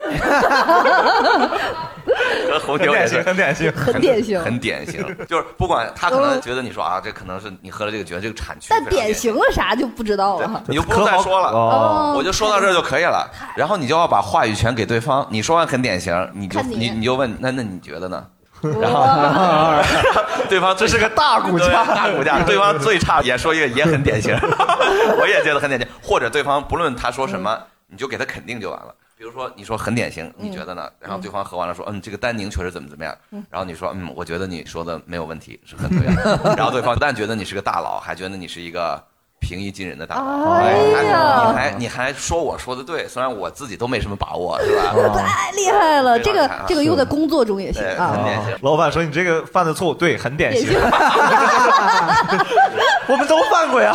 [2.62, 3.22] 红酒也是。
[3.22, 4.38] 很典型很典型。
[4.42, 10.62] 很典型，就是不管他可能觉得你说啊，这可能是你喝了这个觉得这个产区但典型了啥就不知道了。
[10.68, 12.14] 你就不用再说了，哦。
[12.14, 13.26] 我就说到这儿就可以了。
[13.56, 18.26] 然后你就要把话语权给对方，你说完很典型，你就你你就问，那那你觉得呢？
[18.80, 19.82] 然后
[20.48, 22.42] 对方这是个大骨架，大骨架。
[22.44, 24.34] 对方最差也说一个也很典型，
[25.18, 25.88] 我也觉得很典型。
[26.02, 27.58] 或者对方不论他说什么，
[27.88, 28.94] 你就给他肯定就完了。
[29.16, 30.88] 比如说你说很典型，你觉得呢？
[30.98, 33.14] 然后对方喝完了说，嗯，这个丹宁确实怎么怎么样。
[33.50, 36.54] 然后你说，嗯，我觉得你说的没有问题，是很对的。
[36.56, 39.02] 然后对方不但觉得你是个大佬，还觉得你是一个
[39.40, 40.52] 平易近人的大佬。
[40.52, 44.92] 哎哎呀你还你还说我说的对，虽然我自己都没什么把握，是吧？
[45.18, 48.22] 太厉害了，这个这个用在工作中也行啊很。
[48.22, 48.54] 典型。
[48.62, 50.68] 老板说你这个犯的错误，对，很典型。
[53.08, 53.92] 我们都犯过呀，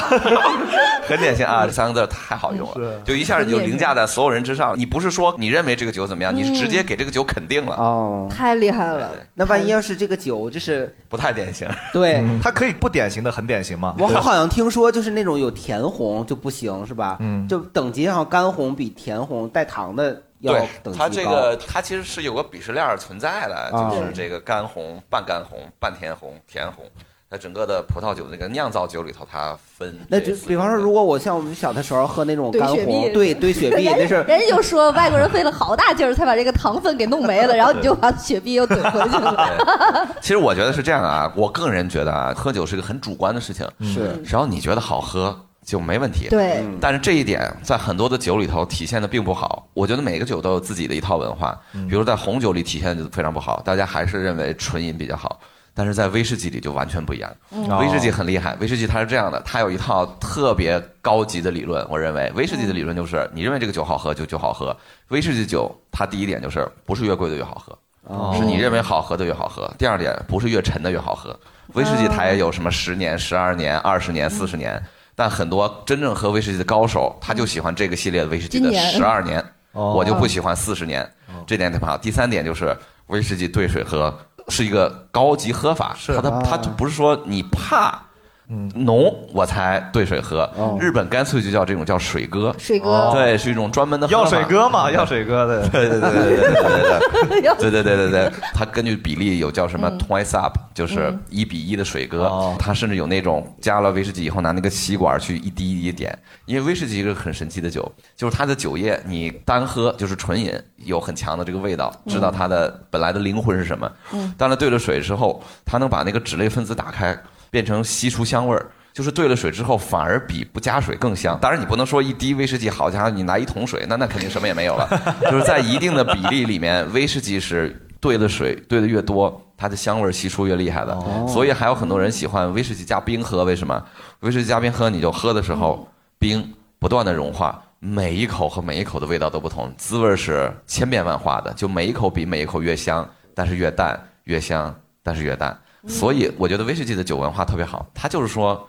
[1.07, 4.77] 很典型啊，这三个字太好用了，就一下你就凌驾在所有人之上。
[4.77, 7.75] 你不是说你认为这个酒怎么样，你是直接给这个酒肯定了。
[7.75, 9.11] 哦，太厉害了。
[9.35, 13.95] 那万一要是这个酒就是不太典型，对，它可以不典型的很典型吗？
[13.99, 17.17] 我好像听说就是那种有甜红就不行是吧？
[17.19, 26.85] 嗯，就等级上干红比甜红带糖的要等级它这个它其实是有个鄙视链存在的，啊就是这个干红、半干红、半甜红、甜红。
[27.29, 40.07] 在整个的葡萄酒那个酿造酒里头，它分那就比方说，如果我像我们小的时候喝那种干红，兑雪碧，对兑雪碧，人那是人家就说外国人费了好大劲儿才把这个糖分给弄没了，然后你就把雪碧又怼回去了。
[40.21, 46.29] 其实我觉得是这样啊，我个人觉得啊，喝酒是个很主观的事情，是只要你觉得好喝就没问题。
[46.29, 49.67] 对嗯但是这一点在很多的酒里头体现的并不好。
[49.73, 51.59] 我觉得每个酒都有自己的一套文化，
[51.89, 55.39] 比如在红酒里体现的就非常不好，大家还是认为纯饮比较好。
[55.77, 57.67] 但是在威士忌里就完全不一样，嗯。
[57.77, 61.85] 威士忌很厉害，威士忌它是这样的，它有一套特别高级的理论。
[61.89, 62.31] 我认为。
[62.33, 64.75] 威士忌的理论就是，你认为这个酒好喝就就好喝。
[65.09, 68.33] 威士忌酒它第一点就是不是越贵的越好喝，哦。
[68.39, 69.69] 是你认为好喝的越好喝。
[69.77, 71.37] 第二点不是越沉的越好喝。
[71.73, 74.81] 威士忌它也有什么十年、十二年、二十年、四十年，
[75.13, 79.93] 但很多真正喝威士忌的高手，他就喜欢这个系列的威士忌的十二年，哦。
[79.93, 81.05] 我就不喜欢四十年，
[81.45, 81.97] 这点特别好。
[81.97, 82.73] 第三点就是
[83.07, 84.15] 威士忌兑水喝
[84.47, 88.04] 是一个高级喝法，它它它就不是说你怕。
[88.47, 90.49] 嗯，浓我才兑水喝。
[90.79, 93.09] 日本干脆就叫这种叫水哥，水哥。
[93.11, 95.67] 对，是一种专门的药水哥嘛，药水哥的。
[95.69, 102.55] 对对对对对对对对对对对对，他 根据比例有叫什么 twice up，就是一比一的水哥。
[102.59, 113.91] 他甚至有那种加了威士忌以后拿那个吸管去一滴一滴点，因为威士忌是个很神奇的酒，就是它的酒液你单喝就是纯饮，有很强的这个味道，知道它的本来的灵魂是什么。
[114.13, 117.17] 嗯，但是兑了水之后，它能把那个脂类分子打开。
[117.55, 118.69] 变成吸出香味儿。
[118.91, 121.39] 就是兑了水之后，反而比不加水更香。
[121.41, 124.89] 当然，你不能说一滴威士忌，好家伙，你拿一桶水，那那肯定什么也没有了。
[125.31, 127.69] 就是在一定的比例里面，威士忌是
[128.01, 130.97] 兑的水兑的越多，它的香味儿吸出越厉害的。
[131.27, 133.81] 所以还有很多人喜欢威士忌加冰喝，为什么？
[134.19, 135.89] 威士忌加冰喝，你就喝的时候，
[136.19, 145.57] 冰不断的融化，每一口和每一口的味道都不同，滋味是千变万化的，就每一口比每一口越香，但是越淡，越香，但是越淡。
[145.87, 148.67] 所以我觉得威士忌的酒文化特别好，它就是说，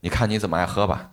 [0.00, 1.10] 你看你怎么爱喝吧。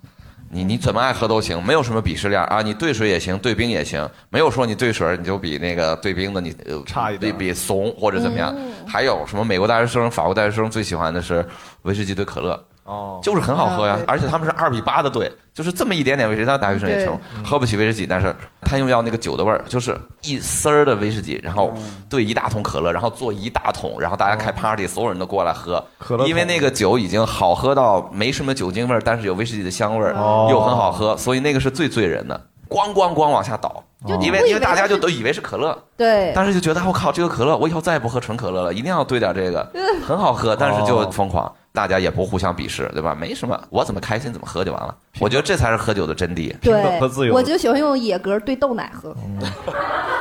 [0.48, 2.62] 你你怎么爱喝都行，没有什么鄙视链啊！
[2.62, 8.56] 你兑水也行，兑冰也行，没有说你兑水你就比那个兑冰的你呃差一点比比怂或者怎么样。
[8.88, 11.46] 还有什么美国大学生、法国大学生最喜欢的是
[11.82, 21.74] 威士忌兑可乐，哦，就是很好喝呀啊，而且他们是二比八的兑，就是这么一点点威士忌，他大学生也穷，喝不起威士忌，但是他又要那个酒的味儿，就是一丝儿的威士忌，然后
[22.08, 30.48] 兑一大桶可乐，然后做一大桶，然后大家开 party，所有人都过来喝，可乐因为那个酒已经好喝到没什么酒精味儿，但是有威士忌的香味儿，哦。
[30.52, 33.84] 又很好喝，所以那个是最醉人的，咣咣咣往下倒，
[34.22, 35.76] 因为因为大家就都以为是可乐。
[35.98, 39.68] 对，但是就觉得我靠，这个可乐我以后再也不喝纯可乐了，一定要兑点这个，
[40.06, 43.14] 很好喝，但是就疯狂，大家也不互相鄙视，对吧？
[43.14, 44.96] 没什么，我怎么开心怎么喝就完了。
[45.20, 49.16] 我觉得这才是喝酒的真谛，对，我就喜欢用野格兑豆奶喝。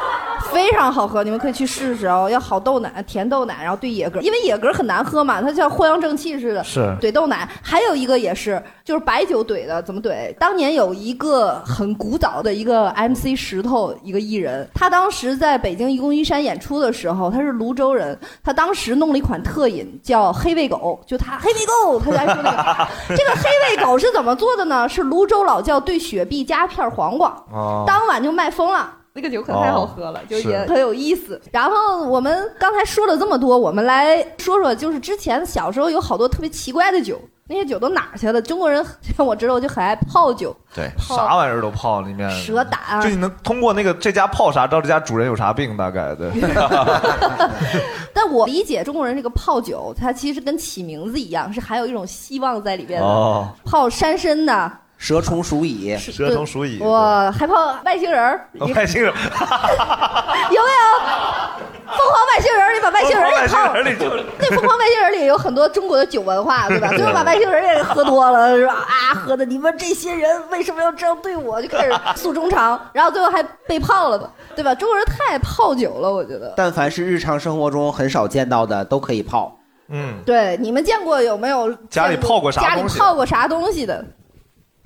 [0.55, 2.28] 非常好喝，你们可以去试试哦。
[2.30, 6.62] 要好豆奶、甜豆奶，然后兑野格，因为野格很难喝嘛，它像藿香正气似的。
[6.62, 10.32] 是兑豆奶，还有一个也是，就是白酒怼的，怎么怼？
[10.38, 24.88] 当年有一个很古早的一个 MC 石头，一个艺人，他当时在北京愚公移山演出的时候，他是泸州人，他当时弄了一款特饮叫黑喂狗，就他 黑喂狗，他在说那个这个黑喂狗是怎么做的呢？
[24.88, 28.98] 是泸州老窖兑雪碧加片黄瓜，哦当晚就卖疯了。
[29.16, 31.40] 那个酒可太好喝了，就也很有意思。
[31.52, 38.42] 然后我们刚才说了这么多，我们来说说，就是之前小时候有好多特别奇怪的酒，那些酒都哪儿去了？
[38.42, 38.84] 中国人
[39.16, 46.32] 像 我知道，就很爱泡酒，对，啥玩意儿都泡里面，蛇胆啊就你能通过那个这家泡啥，知道这家主人有啥病，大概的。
[48.12, 53.06] 但我理解中国人这个泡酒，它其实跟起名字一样，是含有一种希望在里边的。
[53.06, 59.12] 哦泡山参的，蛇虫鼠蚁，蛇虫鼠蚁，哇，还泡外星人儿，外星人，
[60.51, 61.64] 有没有？
[61.86, 66.88] 疯狂外星人儿，你把外星人儿给泡外星人里就那疯狂外星人里有很多中国的酒文化，对吧？
[66.88, 68.72] 最后把外星人也给喝多了，是吧？
[68.72, 71.61] 啊，喝的你们这些人为什么要这样对我？
[71.61, 74.74] 就开始诉衷肠，然后最后还被泡了吧，对吧？
[74.74, 76.55] 中国人太爱泡酒了，我觉得。
[76.57, 79.57] 但凡是日常生活中很少见到的，都可以泡。
[79.88, 84.03] 嗯，对，你们见过有没有家里泡过啥家里泡过啥东西的？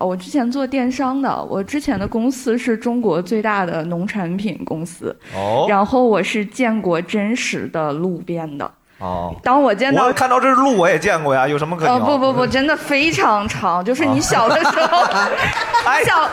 [0.05, 8.69] 我之前做电商的，我之前的公司是中国最大的农产品公司，哦然后我是见过真实的路边的。
[8.99, 11.99] 哦，当我见到我看到这路我也见过呀，有什么可哦？
[11.99, 15.03] 不不不，真的非常长，就是你小的时候，
[15.85, 16.29] 哎小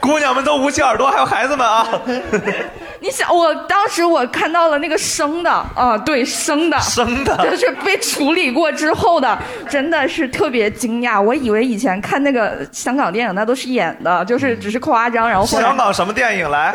[0.00, 1.86] 姑娘们都捂起耳朵，还有孩子们啊！
[3.00, 9.38] 你想，我当时我看到了那个生的啊，对，生的，生的 就是被处理过之后的，
[9.68, 11.20] 真的是特别惊讶。
[11.20, 16.72] 我以为以前看那个香港电影那都是演的，就是只是夸张，然后后来香港什么电影来？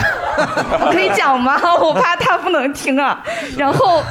[0.80, 1.60] 我 可以讲吗？
[1.82, 3.24] 我怕他不能听啊。
[3.58, 4.02] 然后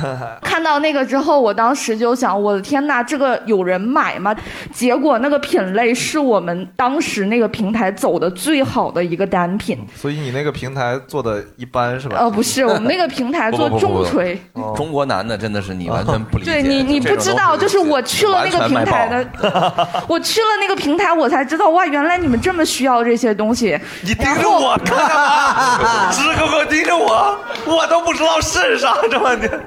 [0.43, 4.35] 看到那个之后，我当时就想，我的天呐，这个有人买吗？
[4.73, 9.79] 结果那个品类是我们当时那个平台走的最好的一个单品。
[9.95, 12.17] 所以你那个平台做的一般是吧？
[12.19, 14.43] 呃，不是，我们那个平台 做不不不不重锤。
[14.55, 16.51] 哦中国男的真的是你完全不理解。
[16.51, 19.27] 对你，你不知道，就是我去了那个平台的，
[20.09, 23.79] 我去了那个平台，我才知道哇，原来你们这么需要这些东西。
[24.03, 26.11] 你盯着我看干嘛？
[26.11, 27.37] 直勾勾盯着我，
[27.67, 29.61] 我都不知道是啥，这么的。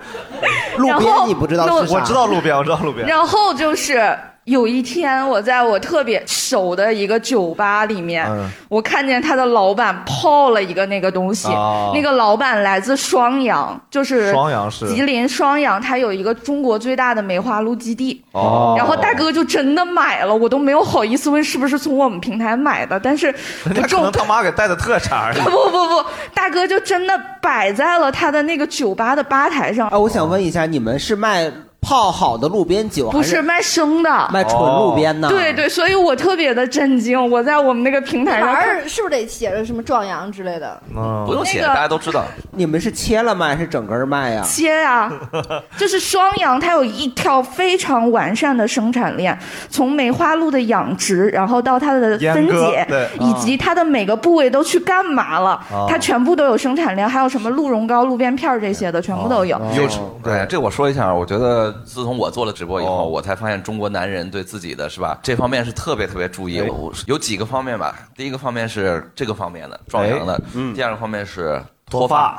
[0.78, 1.96] 路然后边你不知道是啥？
[1.96, 3.08] 我知道路边，我知道路边。
[3.08, 11.48] 然后就是有一天，我在我特别熟的一个酒吧里面，嗯我看见他的老板泡了一个那个东西。
[11.48, 18.24] 哦那个老板来自双阳，就是双阳是吉林双阳，他有一个中国最大的梅花鹿基地。
[18.34, 23.28] 哦然后大哥就真的买了，我都没有好意思问是不是从我们平台买的，但是
[23.66, 25.34] 人家可能他妈给带的特产。
[25.34, 29.88] 不不不，大哥就真的摆在了他的那个酒吧的吧台上。
[29.88, 31.50] 啊，我想问一下，你们是卖
[31.86, 35.30] 泡好的路边酒，不是卖生的，卖纯路边的？
[35.30, 37.16] 对对，所以我特别的震惊。
[37.30, 38.56] 我在我们那个平台上
[38.88, 40.82] 是不是得写着什么壮阳之类的？
[40.96, 42.26] 嗯不用写，那个大家都知道。
[42.52, 44.42] 你们是切了卖，还是整根卖呀？
[44.44, 45.12] 切呀、
[45.78, 49.38] 就是双阳，它有一条非常完善的生产链，
[49.70, 59.60] 从梅花鹿的养殖，然后到它的分解对，以及它的每个部位都去干嘛了，哦它全部都有生产链，还有什么鹿茸膏、鹿鞭片儿这些的，全部都有。
[59.76, 66.60] 优质，对这我说一下，我觉得自从我做了直播以后，我才发现中国男人对自己的是吧这方面是特别特别注意。
[66.60, 72.38] 哎我有几个方面吧，第一个方面是这个方面的壮阳的哎，嗯第二个方面是脱发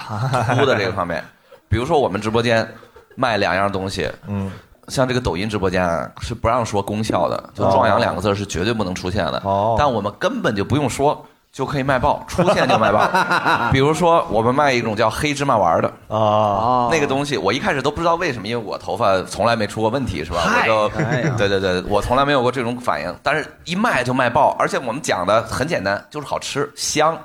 [0.56, 1.22] 秃的这个方面。
[1.68, 2.66] 比如说我们直播间
[3.14, 4.50] 卖两样东西，嗯，
[4.88, 9.42] 像这个抖音直播间啊，是不让说功效的，就“壮阳”两个字是绝对不能出现的。
[9.44, 11.24] 哦但我们根本就不用说。
[11.56, 13.08] 就可以卖爆， 出现就卖爆。
[13.72, 20.42] 比如说，我们卖一种叫黑芝麻丸的啊，那个东西，我一开始都不知道为什么，因为我头发从来没出过问题，是吧？
[20.44, 20.88] 我就
[21.38, 27.16] 对对对，我从来没有过这种反应，但是一卖就卖爆，而且我们讲的很简单，就是好吃香。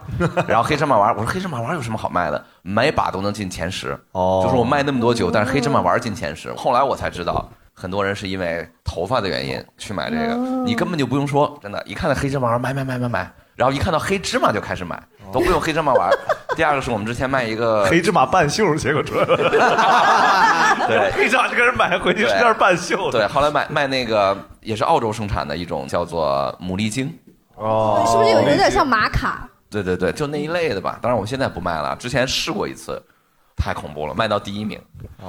[0.48, 2.42] 然后黑芝麻丸，我说黑芝麻丸有什么好卖的？
[2.62, 4.00] 每把都能进前十。
[4.14, 6.54] 哦就是我卖那么多酒，但是黑芝麻丸进前十。
[6.54, 7.50] 后来我才知道。
[7.74, 15.00] 很多人是因为头发的原因去买这个，你根本就不用说，真的，一看到黑芝麻丸买买买买买，然后一看到黑芝麻就开始买，
[15.32, 16.10] 都不用黑芝麻玩。
[16.58, 19.38] 第二个是我们之前卖一个 黑芝麻半袖，结果出来了。
[20.90, 23.20] 对黑芝麻这个人买回去是件半袖的。
[23.20, 27.16] 对，后来卖卖那个也是澳洲生产的一种叫做牡蛎精。
[27.54, 29.48] 哦是不是有有点像玛卡？
[29.70, 30.98] 对对对，就那一类的吧。
[31.00, 33.00] 当然我现在不卖了，之前试过一次，
[33.56, 34.82] 太恐怖了，卖到第一名。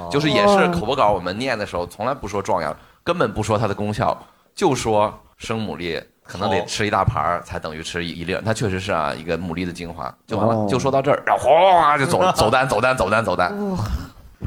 [0.09, 4.17] 就是也是口播稿，我们念的时候从来不说壮阳，根本不说它的功效，
[4.55, 8.41] 就说生牡蛎可能得吃一大盘儿才等于吃一一粒儿。
[8.45, 11.49] 它确实是啊，一个牡蛎的精华，就完了，哦就说到这儿，然后
[11.79, 13.53] 哗就走 走单走单走单走单。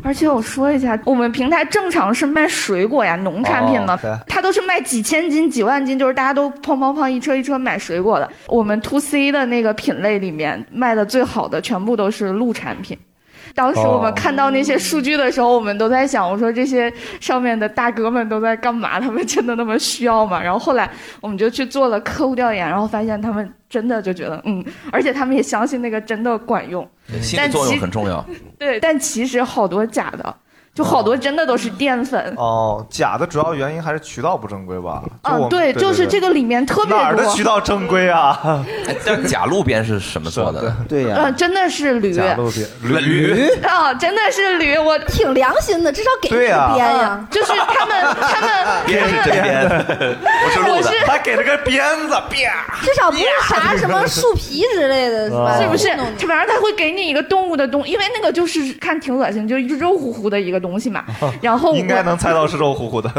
[0.05, 8.29] 而且我说一下，我们平台正常是卖水果呀、农产品的哦对，它都是卖几千斤、几万斤，就是大家都砰砰砰一车一车买水果的。
[8.47, 12.97] 我们 to C 的那个品类里面卖的最好的全部都是鹿产品。
[13.57, 19.01] 当时我们看到那些数据的时候，我们都在想，我说这些上面的大哥们都在干嘛？
[19.01, 20.43] 他们真的那么需要吗？
[20.43, 20.89] 然后后来
[21.23, 26.87] 我们就去做了客户调研，然后发现他们真的就觉得嗯，而且他们也相信那个真的管用。
[27.11, 28.23] 但心理作用其很重要。
[28.59, 30.37] 对，但其实好多假的，
[30.77, 32.35] 就好多真的都是淀粉。
[32.37, 35.03] 哦，假的主要原因还是渠道不正规吧？
[35.23, 36.99] 啊对，就是这个里面特别多。
[36.99, 38.63] 哪儿的渠道正规啊？
[39.27, 40.77] 假路边是什么做的？
[40.89, 42.13] 对呀嗯，真的是驴。
[42.13, 42.69] 假路边
[43.03, 47.27] 驴啊，真的是驴，我 挺良心的，至少给个鞭呀。
[47.31, 49.69] 就是他们， 他们， 鞭是真鞭，
[50.45, 52.77] 不是鹿的，还给了个鞭子，啪！
[52.83, 55.59] 至少不是啥什么树皮之类的，是吧？
[55.59, 55.89] 是不是？
[55.97, 61.05] 弄反正他会给你一个动物的东，因为那个就是看挺恶心，就是肉乎乎的一个东西嘛。
[61.41, 63.11] 然后应该能猜到是肉乎乎的。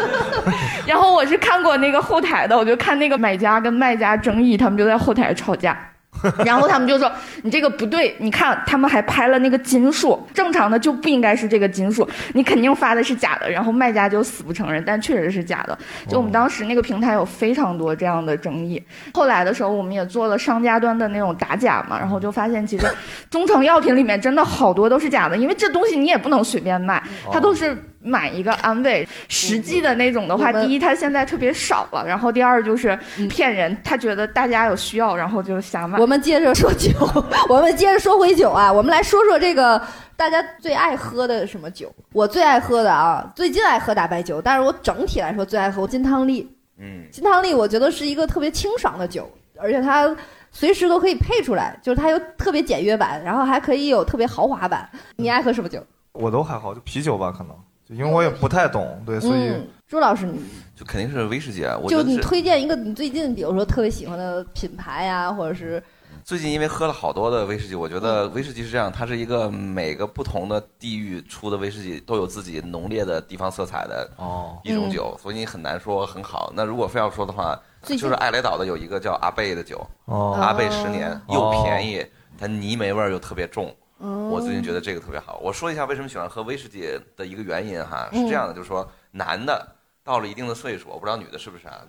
[0.86, 5.78] 然后我是看过那个后台的，我就看那个买家跟卖家争议，他们就在后台吵架。
[6.44, 7.10] 然后他们就说
[7.42, 13.50] 你这个不对，你看他们还拍了那个金数，正常的就不应该是这个金数，你肯定发的是假的。
[13.50, 15.78] 然后卖家就死不承认，但确实是假的。
[16.08, 18.82] 就我们当时那个平台有非常多这样的争议。
[19.12, 22.86] 后来的时候，我们也做了商家端的那种打假嘛，然后就发现其实
[23.28, 27.76] 中成药品里面真的好多都是假的，因为这东西你也不能随便卖，它都是。
[28.04, 32.96] 买一个安慰，实际的那种的话，第一它现在特别少了，然后第二就是
[33.30, 35.98] 骗人，他觉得大家有需要，然后就瞎买。
[35.98, 36.90] 我们接着说酒，
[37.48, 39.80] 我们接着说回酒啊，我们来说说这个
[40.16, 41.90] 大家最爱喝的什么酒。
[42.12, 46.46] 我最爱喝的啊，最近爱喝大白酒，但是我整体来说最爱喝金汤力。
[46.78, 50.14] 嗯，金汤力我觉得是一个特别清爽的酒，而且它
[50.52, 54.86] 随时都可以配出来，就是它有特别简约版，然后还可以有特别豪华版。
[55.16, 55.82] 你爱喝什么酒？
[56.12, 57.56] 我都还好，就啤酒吧，可能。
[57.96, 60.40] 就因为我也不太懂，对，所以嗯朱老师，你
[60.74, 61.78] 就肯定是威士忌啊。
[61.80, 65.82] 我觉就你是推荐一个你最近比如说特别喜欢的品牌呀，或者是
[66.24, 76.52] 最近因为喝了好多的威士忌，我觉得威士忌是这样，它是一个每个不同的地域出的威士忌都有自己浓烈的地方色彩的哦一种酒，所以你很难说很好。
[76.56, 82.04] 那如果非要说的话，最近就是艾雷岛的有一个叫阿贝的酒，哦阿贝十年又哦便宜，
[82.38, 83.72] 它泥煤味儿又特别重。
[84.04, 85.40] 哦我最近觉得这个特别好。
[85.42, 86.86] 我说一下为什么喜欢喝威士忌
[87.16, 89.66] 的一个原因哈，嗯是这样的，就是说男的
[90.04, 91.80] 到了一定的岁数，我不知道女的是不是啊，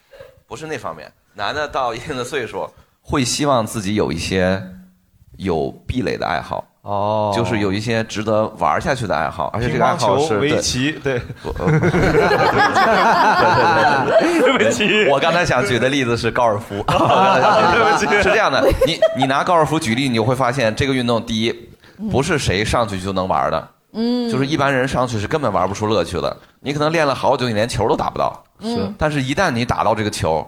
[0.48, 2.70] 不是那方面，男的到一定的岁数
[3.02, 4.64] 会希望自己有一些
[5.38, 6.64] 有壁垒的爱好。
[6.86, 11.80] 哦就是有一些值得玩下去的爱好，而且这个爱好是围对棋对我呃
[14.22, 16.76] 对不起，我刚才想举的例子是高尔夫。
[16.86, 21.70] 对不起， 是这样的，你你拿高尔夫举例，你就会发现这个运动，第一，
[22.12, 26.38] 不是谁上去就能玩的，嗯就是一般人上去是根本玩不出乐趣的。
[26.60, 28.44] 你可能练了好久，你连球都打不到。
[28.62, 30.46] 是但是一旦你打到这个球，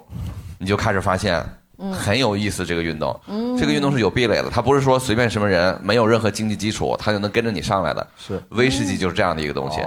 [0.57, 1.43] 你就开始发现
[1.77, 2.65] 嗯很有意思。
[2.65, 8.07] 这个运动，嗯这个运动是有壁垒的，它不是说随便什么人没有任何经济基础，他就能跟着你上来的。
[8.17, 9.81] 是威士忌就是这样的一个东西。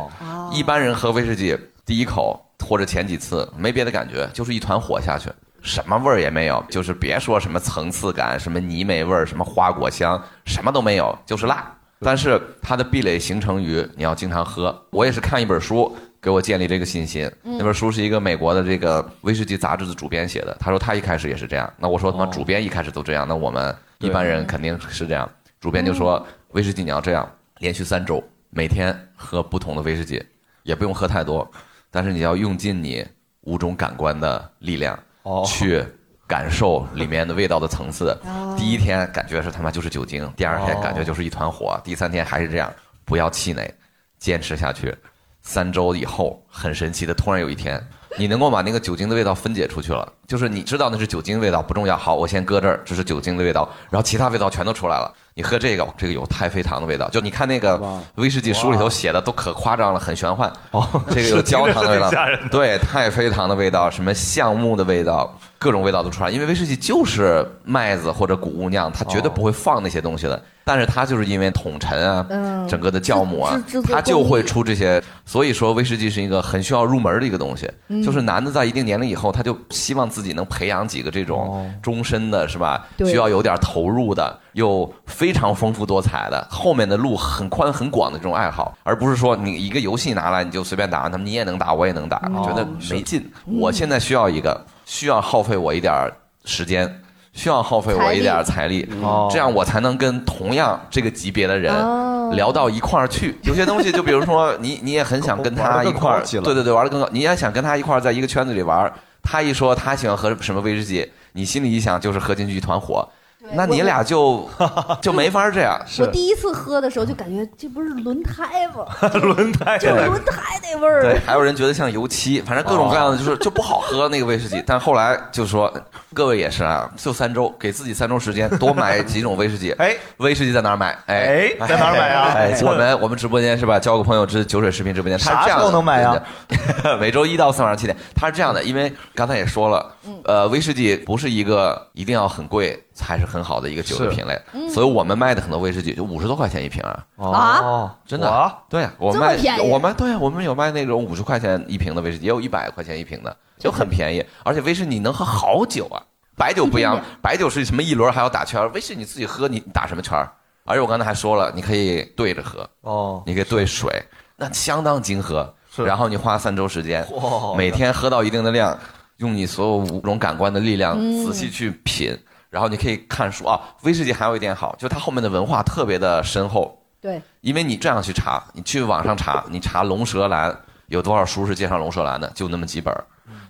[0.52, 5.30] 一般人喝威士忌第一口或者前几次没别的感觉，就是一团火下去，
[5.62, 11.76] 什么味儿也没有，就是别说什么层次感、什么泥煤味儿、什么花果香，什么都没有，就是辣。
[12.00, 14.86] 但是它的壁垒形成于你要经常喝。
[14.90, 17.30] 我也是看一本书给我建立这个信心。
[17.44, 21.70] 嗯那本书是一个美国的这个威士忌杂志的主编写的，他说他一开始也是这样。
[21.76, 25.28] 那我说他妈主编一开始都这样，那我们一般人肯定是这样。
[25.60, 30.24] 主编就说威士忌你要这样，连续三周，每天喝不同的威士忌，
[30.62, 31.46] 也不用喝太多，
[31.90, 33.06] 但是你要用尽你
[33.42, 34.98] 五种感官的力量，
[35.46, 35.84] 去
[36.26, 38.16] 感受里面的味道的层次。
[38.56, 42.72] 第一天感觉是他妈就是酒精，第二天感觉就是一团火，第三天还是这样，
[43.04, 43.72] 不要气馁，
[44.18, 44.96] 坚持下去。
[45.42, 47.82] 三周以后，很神奇的，突然有一天，
[48.18, 55.10] 你能够把那个酒精的味道分解出去了，就是你知道那是酒精味道不重要，好，我先搁这儿，这是酒精的味道，然后其他味道全都出来了。
[55.34, 57.80] 你喝这个，这个有太妃糖的味道，就你看那个
[58.16, 60.52] 威士忌书里头写的都可夸张了，很玄幻。
[60.72, 62.10] 哦，这个有焦糖的味道
[62.50, 66.30] 对，太妃糖的味道，什么橡木的味道，各种味道都出来。
[66.30, 70.40] 因为威士忌就是麦子或者谷物酿，它绝对不会放那些东西的。
[70.62, 73.60] 但是它就是因为桶陈啊，嗯整个的酵母啊
[73.90, 75.02] 它就会出这些。
[75.24, 77.68] 所以说，威士忌是一个很需要入门的一个东西。
[77.88, 82.86] 嗯就是男的在一定年龄以后，他就希望自己能培养几个这种终身的，是吧？
[82.98, 93.30] 需要有点投入的，又非常丰富多彩的，后面的路很宽很广的这种爱好，而不是说你一个游戏拿来你就随便打，他们你也能打，我也能打，嗯觉得没劲。
[93.44, 96.12] 我现在需要一个，需要耗费我一点儿
[96.44, 97.02] 时间。
[97.32, 103.38] 需要耗费我一点儿财力，哦这样我才能跟同样这个级别的人哦聊到一块儿去。
[103.44, 108.92] 有些东西，就比如说你，你也很想跟他一块儿，对对对，玩的更高，你也想跟他一块儿在一个圈子里玩。
[109.22, 113.08] 他一说他喜欢喝什么威士忌，你心里一想就是喝进去一团火，
[113.52, 114.48] 那你俩就
[115.00, 115.80] 就没法这样。
[115.98, 118.84] 我第一次喝的时候就感觉这不是轮胎吗？
[119.20, 121.02] 轮胎就是轮胎那味儿。
[121.02, 124.62] 对，还有人觉得像油漆，反正各种各样的，就是就不好喝那个威士忌。
[124.66, 125.72] 但后来就说，
[126.14, 129.72] 各位也是啊，就三周，给自己三周时间，多买几种威士忌。
[129.72, 130.96] 哎，威士忌在哪儿买？
[131.06, 133.78] 哎，哎在哪儿买啊哎，我们我们直播间是吧？
[133.78, 136.20] 交个朋友之酒水视频直播间，它是这样的啥时候能买啊？
[137.00, 139.94] 每周一到四晚上七点，他是这样的，因为刚才也说了，
[140.24, 147.04] 呃，威士忌不是一个一定要很贵才是很好的一个酒的品类，嗯所以我们卖的很多威士忌就五十多块钱一瓶啊。
[147.16, 154.24] 哦，真的哇，对我们卖这么便宜我们对我们有卖那种五十块钱一瓶的威士忌，也有一百块钱一瓶的，就很便宜。
[154.44, 156.02] 而且威士忌你能喝好久啊，
[156.36, 160.32] 白酒不一样，白酒是什么一轮还要打圈儿，威士忌你自己喝你打什么圈儿？
[160.64, 163.90] 而且我刚才还说了，你可以兑着喝，哦，你可以兑水，
[164.36, 165.54] 那相当精喝。
[165.76, 168.76] 然后你花三周时间哇，每天喝到一定的量，
[169.20, 172.14] 用你所有五种感官的力量嗯仔细去品，
[172.50, 173.60] 然后你可以看书啊。
[173.82, 176.76] 威士忌还有一点好，就是它后面的文化特别的深厚。
[177.00, 180.54] 对，因为你这样去查，你去网上查，你查龙舌兰
[180.88, 183.04] 有多少书是介绍龙舌兰的，就那么几本儿。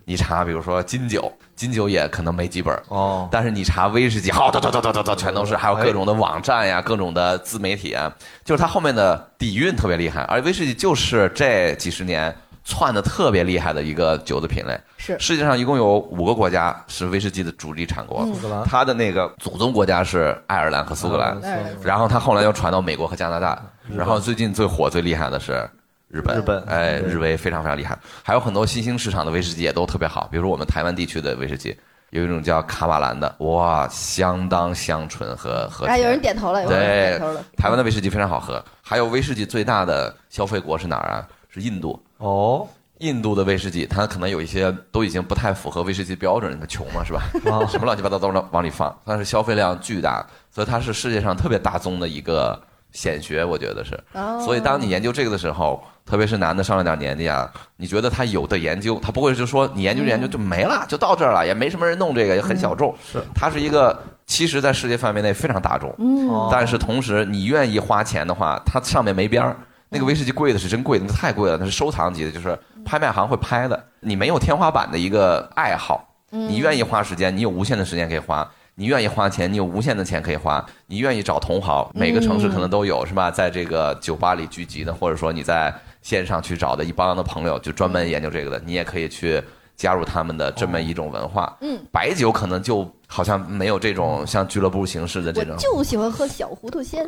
[0.04, 3.28] 你查，比如说金酒，金酒也可能没几本儿哦。
[3.30, 8.12] 但是你查威士忌，好，哒哒哒哒哒哒，全都是，还有各种的网站呀，各种的自媒体啊，
[8.44, 10.22] 就是它后面的底蕴特别厉害。
[10.22, 12.34] 而威士忌就是这几十年
[12.64, 14.78] 窜的特别厉害的一个酒的品类。
[14.96, 21.40] 是世界上一共有五个国家是威士忌的主力产国嗯苏格兰，它的那个祖宗国家是爱尔兰和苏格兰，
[21.82, 23.60] 然后它后来又传到美国和加拿大，
[23.94, 25.68] 然后最近最火最厉害的是
[26.08, 31.76] 日本，日本哎，日威非常非常厉害，还有很多新兴市场的威士忌也都特别好，比如说我们台湾地区的威士忌。
[32.10, 38.60] 有一种叫卡瓦兰的，哇，相当香醇和和哎，有人点头了，有人点头了。，台湾的威士忌非常好喝。
[38.82, 41.28] 还有威士忌最大的消费国是哪儿啊？
[41.50, 42.00] 是印度。
[42.18, 42.66] 哦，
[42.98, 47.22] 印度的威士忌，它可能有一些都已经不太符合威士忌标准，它穷嘛，是吧？
[47.50, 52.60] 啊什么乱七八糟都往往里放，但是消费量巨大，所以它是世界上特别大宗的一个
[52.92, 53.98] 显学，我觉得是。
[54.12, 62.94] 哦所以当你研究这个的时候，特别是男的上了点年纪啊，你觉得他有的研究，他不会就说你研究研究就没了，就到这儿了，也没什么人弄这个，也很小众。
[63.10, 69.56] 是，它是一个其实在世界范围内非常大众，嗯但是同时你愿意花钱的话，它上面没边儿。
[69.90, 73.84] 那个威士忌贵的是真贵的，那太贵了，那是收藏级的，就是拍卖行会拍的。
[74.00, 83.30] 你没有天花板的一个爱好，嗯你愿意花时间，你有无限的时间可以花；你愿意花钱，你有无限的钱可以花；你愿意找同好，每个城市可能都有，是吧？
[83.30, 89.42] 在这个酒吧里聚集的，或者说你在线上去找的一帮的朋友，就专门研究这个的，你也可以去
[89.80, 91.56] 加入他们的这么一种文化。
[91.62, 95.56] 嗯，白酒可能就好像没有这种像俱乐部形式的这种。
[95.56, 97.02] 就喜欢喝小糊涂仙。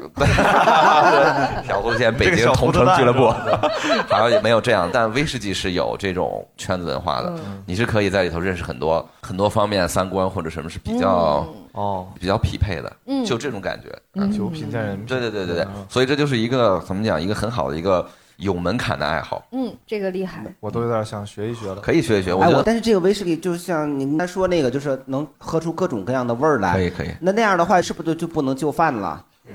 [1.68, 3.26] 小糊涂仙北京同城俱乐部，
[4.08, 7.62] 好像也没有这样，但威士忌是有这种圈子文化的，嗯。
[7.66, 12.08] 你是可以在里头认识很多很多方面三观或者什么是比较哦。
[12.18, 13.22] 比较匹配的，嗯。
[13.22, 14.32] 就这种感觉，嗯。
[14.32, 18.08] 酒品见人对对对对对，所以这就是一个怎么讲，一个很好的一个
[18.42, 20.44] 有门槛的爱好，嗯，这个厉害。
[20.60, 21.76] 我都有点想学一学了。
[21.76, 22.30] 可以学一学。
[22.32, 26.72] 哎，觉得我但是这个威士忌就像您刚才说那个，就是能喝出各种各样的味儿来。
[26.74, 27.10] 可以可以。
[27.20, 29.24] 那那样的话，是不是就就不能就饭了？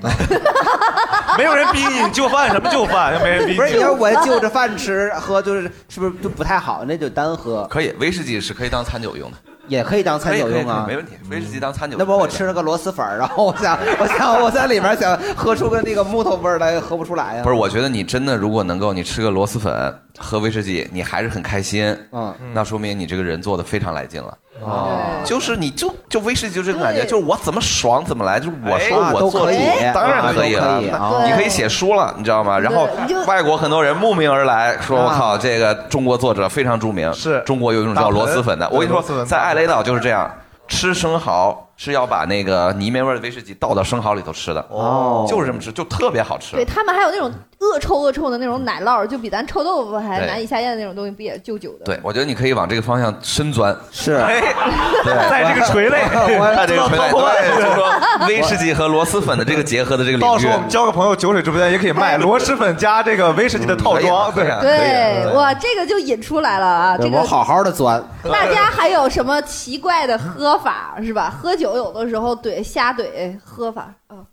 [1.36, 3.58] 没有人逼你，就饭什么就饭，又没人逼你。
[3.58, 6.84] 不是，你说我就着饭吃喝，就是是不是就不太好？
[6.84, 7.66] 那就单喝。
[7.68, 9.36] 可以，威士忌是可以当餐酒用的，
[9.68, 11.12] 也可以当餐酒用啊，没问题。
[11.30, 17.42] 威士忌当餐酒，那不我吃了个螺蛳粉儿，然后我想， 我想我在里面想喝出个那个木头味儿来，喝不出来呀。
[17.42, 24.36] 不是，我觉得你真的如果能够你吃个螺蛳粉，喝威士忌，你还是很开心，嗯，那说明你这个人做的非常来劲了。
[24.62, 29.58] 哦，就是你就就威士忌就这种感觉，就是我怎么爽怎么来，就是我说哎我做主都可以，
[29.94, 30.80] 当然可以了
[31.24, 32.58] 你可以写书了，你知道吗？
[32.58, 32.88] 然后
[33.26, 37.40] 外国很多人慕名而来，说我靠，这个中国作者非常著名，是。
[37.46, 39.26] 中国有一种叫螺蛳粉的，我跟你说，螺蛳粉。
[39.26, 40.30] 在艾雷岛就是这样，
[40.66, 45.26] 吃生蚝是要把那个泥煤味的威士忌倒到生蚝里头吃的，哦。
[45.28, 46.56] 就是这么吃，就特别好吃。
[46.56, 51.84] 对他们还有那种恶臭恶臭的那种奶酪，就比咱臭豆腐还难以下咽的那种东西，不也就酒的？
[51.84, 53.76] 对，我觉得你可以往这个方向深钻。
[53.90, 54.16] 是，
[55.02, 55.98] 对，在这个垂类，
[56.54, 57.92] 在这个垂类， 对，就是说
[58.28, 60.20] 威士忌和螺蛳粉的这个结合的这个领域。
[60.20, 66.96] 到时候我们交个朋友，酒水直播间也可以卖螺蛳粉加这个威士忌的套装，对啊对，哇，这个就引出来了啊！
[66.96, 68.00] 这个我好好的钻。
[68.30, 71.34] 大家还有什么奇怪的喝法是吧？
[71.42, 74.24] 喝酒有的时候怼瞎怼喝法，嗯。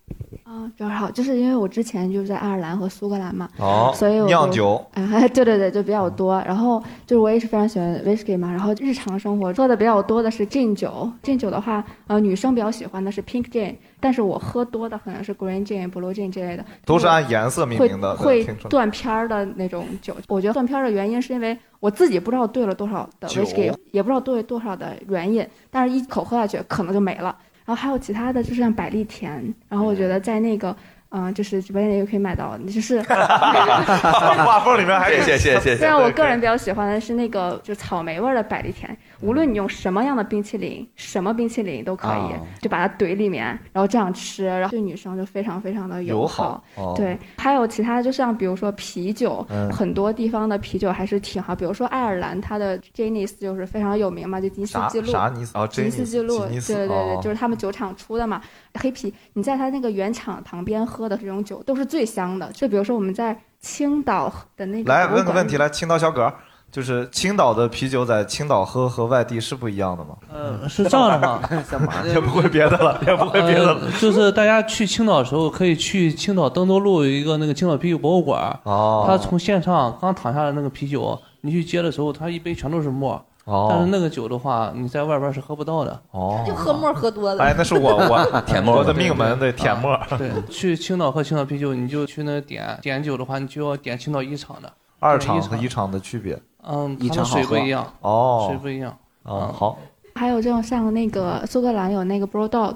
[0.44, 6.42] 啊，正好就是因为我之前就是在爱尔兰和苏格兰嘛，哦所以酿酒哎，对对对，就比较多。
[6.46, 18.16] 然后就是我也是非常喜欢 whisky 嘛，然后日常生活喝的比较多的是 gin 酒，gin 酒的话，呃，女生比较喜欢的是 pink gin，但是我喝多的可能是 green gin、blue gin 这类的，都是按颜色命名的。
[18.16, 20.16] 会断片儿的那种酒。
[20.28, 27.36] 我觉得断片儿的原因是因为我自己不知道兑了多少的酒 whisky，也不知道兑了多少的原因，但是一口喝下去可能就没了。
[27.66, 30.76] 然后还有其他的，就是像百利甜，然后我觉得在那个。
[31.10, 35.78] 嗯，就是直播间也可以买到，就是 画风里面还有谢谢谢谢。
[35.78, 46.62] 虽然我个人比较喜欢的是那个就草莓味儿的百利甜，无论你用什么样的冰淇淋，什么冰淇淋都可以，哦就把它怼里面，然后这样吃，然后对女生就非常非常的友好。
[46.76, 58.42] 好哦对，还有其他，就像比如说啤酒，嗯很多地方的啤酒还是挺好，比如说爱尔兰，它的 Guinness 就是非常有名嘛，就吉尼斯啥纪录，啥尼斯哦吉尼斯纪录，吉尼斯对对对对，哦就是他们酒厂出的嘛。
[58.78, 62.52] 黑啤，你在它那个原厂旁边喝的这种酒都是最香的。
[62.52, 66.32] 就比如说我们在青岛的那个来问个问题，来，青岛小葛，
[66.76, 70.14] 就是青岛的啤酒在青岛喝和外地是不一样的吗？
[70.30, 71.50] 呃，是这样的哈，
[72.06, 73.80] 也不会别的了，也不会别的了。
[73.82, 78.60] 呃就是大家去青岛的时候，可以去青岛登州路有一个那个青岛啤酒博物馆。
[78.64, 83.14] 哦它从线上刚躺下的那个啤酒，你去接的时候，他一杯全都是沫。
[83.46, 85.98] 哦但是那个酒的话，你在外边是喝不到的。
[86.12, 87.42] 哦就喝沫喝多了。
[87.42, 89.98] 哎，那是我我舔沫我的命门对 舔沫。
[90.18, 94.70] 对，去青岛喝青岛啤酒，你就去那点点酒的话，你就要点青岛一厂的。
[95.00, 96.38] 二厂厂和一厂的区别。
[96.68, 97.94] 嗯，一它的厂好喝水不一样。
[98.02, 98.98] 哦水不一样。
[99.26, 99.78] 嗯，好。
[100.16, 102.76] 还有这种像那个苏格兰有那个 Brodog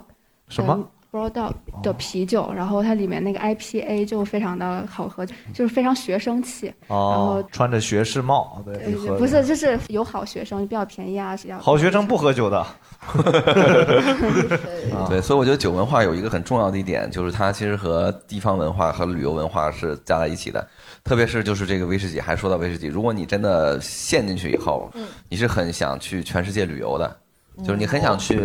[0.49, 6.66] 什么 Brodog 的啤酒，然后它里面那个 IPA 就非常的好喝，就是非常学生气。
[6.88, 12.66] 然后哦，穿着学士帽，对，不是，就是有好学生比较便宜啊，比较好学生不喝酒的。
[15.07, 20.68] 对，所以我觉得酒文化有一个很重要的一点，就是它其实和地方文化和旅游文化是加在一起的。
[21.03, 24.89] 特别是就是这个威士忌，还说到威士忌，如果你真的陷进去以后，
[25.30, 27.15] 你是很想去全世界旅游的。
[27.61, 28.38] 就是你很想去，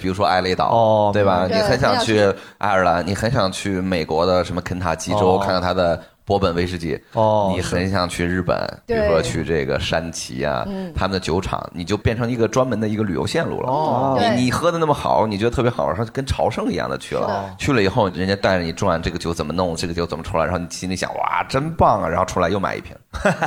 [0.00, 1.46] 比如说艾雷岛，哦对吧？
[1.46, 2.20] 你很想去
[2.56, 6.02] 爱尔兰，你很想去美国的什么肯塔基州、哦看看它的
[6.32, 6.98] 波本威士忌。
[7.12, 8.56] 哦你很想去日本，
[8.86, 13.68] 比如说去这个山崎啊，嗯他们的酒厂，你就变成一个专门的一个旅游线路了。
[13.68, 17.54] 哦你你喝的那么好，你觉得特别好玩，说跟朝圣一样的去了。
[17.58, 22.96] 去了以后，人家带着你转这个酒怎么弄，这个酒怎么出来，然后你心里想哇，真棒啊，然后出来又买一瓶，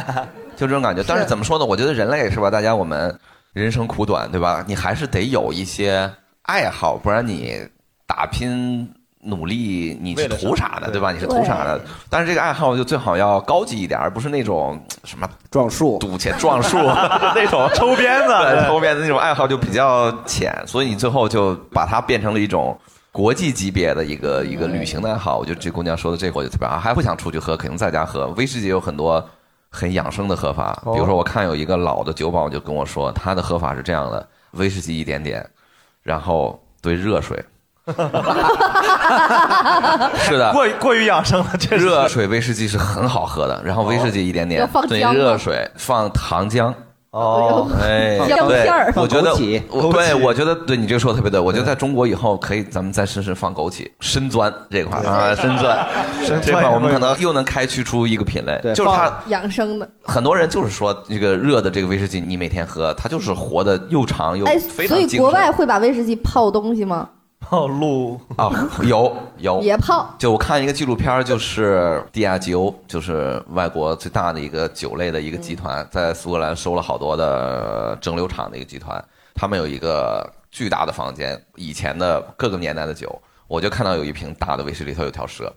[0.55, 1.03] 就这种感觉。
[1.07, 1.65] 但是怎么说呢？
[1.65, 2.51] 我觉得人类是吧？
[2.51, 3.17] 大家我们
[3.53, 4.63] 人生苦短，对吧？
[4.67, 6.07] 你还是得有一些
[6.43, 7.57] 爱好，不然你
[8.05, 8.87] 打拼。
[9.26, 11.11] 努力，你是图啥的，对吧？
[11.11, 11.81] 你是图啥的？
[12.10, 22.77] 但是这个爱好就最好要高级一点，而不是那种什么撞树、赌钱、撞树那种抽鞭子抽鞭子那种爱好就比较浅，所以你最后就把它变成了一种
[23.11, 25.38] 国际级别的一个一个旅行的爱好。
[25.38, 28.27] 我觉得这姑娘说的这个我就特别好，还不想出去喝，肯定在家喝。
[28.38, 29.27] 威士忌有很多
[29.72, 35.43] 很养生的喝法，比如说我看有一个老的酒保就跟我说，他的喝法是这样的：威士忌一点点，
[36.03, 37.43] 然后兑热水。
[40.17, 41.85] 是的，过于过于养生了，确实。
[41.85, 46.73] 热水威士忌是很好喝的，然后威士忌一点点要放，兑姜吗热水，放糖浆。
[47.11, 51.39] 哦哎，姜对我觉得放枸杞我对，我觉得对你这个说的特别对。
[51.39, 55.87] 我觉得在中国以后可以，咱们再试试放枸杞、深钻这块儿啊， 深钻
[56.19, 59.89] 深钻这块儿我们可能又能开驱出一个品类，就是它养生的。
[60.03, 65.07] 很多人就是说这个热的这个威士忌，你每天喝，它就是活的又长又哎，非所以。
[65.17, 67.07] 国外会把威士忌泡东西吗？
[67.47, 68.49] 泡路啊，
[68.81, 70.09] 有有野泡。
[70.17, 79.03] 就我看一个纪录片儿，就是迪亚吉欧，就是外国最大的一个酒类的一个集团，在苏格兰收了好多的蒸馏厂的一个集团，
[79.35, 85.53] 他们有一个巨大的房间，以前的各个年代的酒，我就看到有一瓶大的威士里头有条蛇。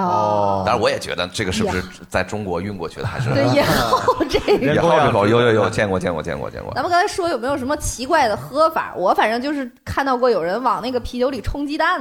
[0.00, 4.80] 哦，当然我也觉得这个是不是在中国运过去的，还是对，也好 这个也个。
[4.80, 5.26] 好这口？
[5.26, 6.72] 有有有，见过见过见过见过。
[6.74, 8.94] 咱们刚才说有没有什么奇怪的喝法？
[8.96, 12.00] 我反正就是看到过有人往那个啤酒里冲鸡蛋，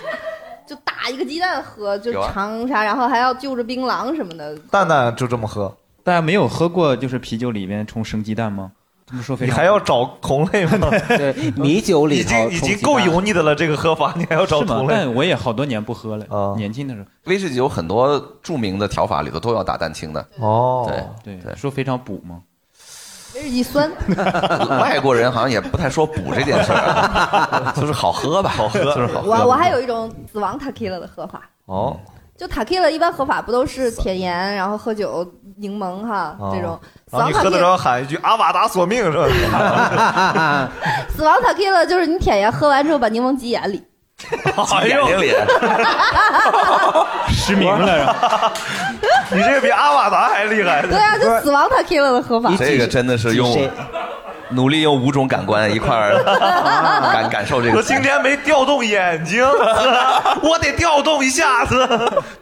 [0.68, 4.54] 就打一个鸡蛋喝，就有啊长啥，然后还要就着槟榔什么的。
[4.70, 8.72] 蛋蛋就这么喝，大家没有喝过就是啤酒里面冲生鸡蛋吗？
[9.12, 10.88] 这么说非常你还要找同类吗？
[11.06, 14.86] 对， 米酒里已经已经够油腻的了，这个喝法 你还要找是吗同？
[14.88, 14.94] 类？
[14.94, 17.06] 但我也好多年不喝了，啊年轻的时候。
[17.24, 20.26] 威士忌有很多著名的调法里头都要打蛋清的。
[20.38, 20.90] 哦
[21.22, 22.40] 对对，说非常补吗？
[23.34, 23.90] 威士忌酸，
[24.80, 29.30] 外国人好像也不太说补这件事儿，就是好喝吧，好喝，就是好喝。
[29.30, 31.42] 我我还有一种死亡 tequila 的喝法。
[31.66, 31.96] 哦，
[32.38, 35.24] 就 tequila 一般合法不都是舔盐，然后喝酒
[35.58, 36.78] 柠檬哈哦这种。
[37.10, 39.28] 死亡然后你喝的时候喊一句“阿瓦达索命”是吧？
[41.14, 43.82] 死亡 tequila 就是你舔盐喝完之后把柠檬挤眼里。
[44.76, 45.32] 哎呦眼睛里
[47.34, 48.52] 失明了是吧？
[49.32, 50.82] 你这个比阿瓦达还厉害。
[50.82, 52.50] 对啊，就死亡 tequila 的合法。
[52.56, 53.50] 这个真的是用
[54.54, 56.22] 努力用五种感官一块儿
[57.12, 57.76] 感感受这个。
[57.76, 59.44] 我今天没调动眼睛，
[60.42, 61.76] 我得调动一下子。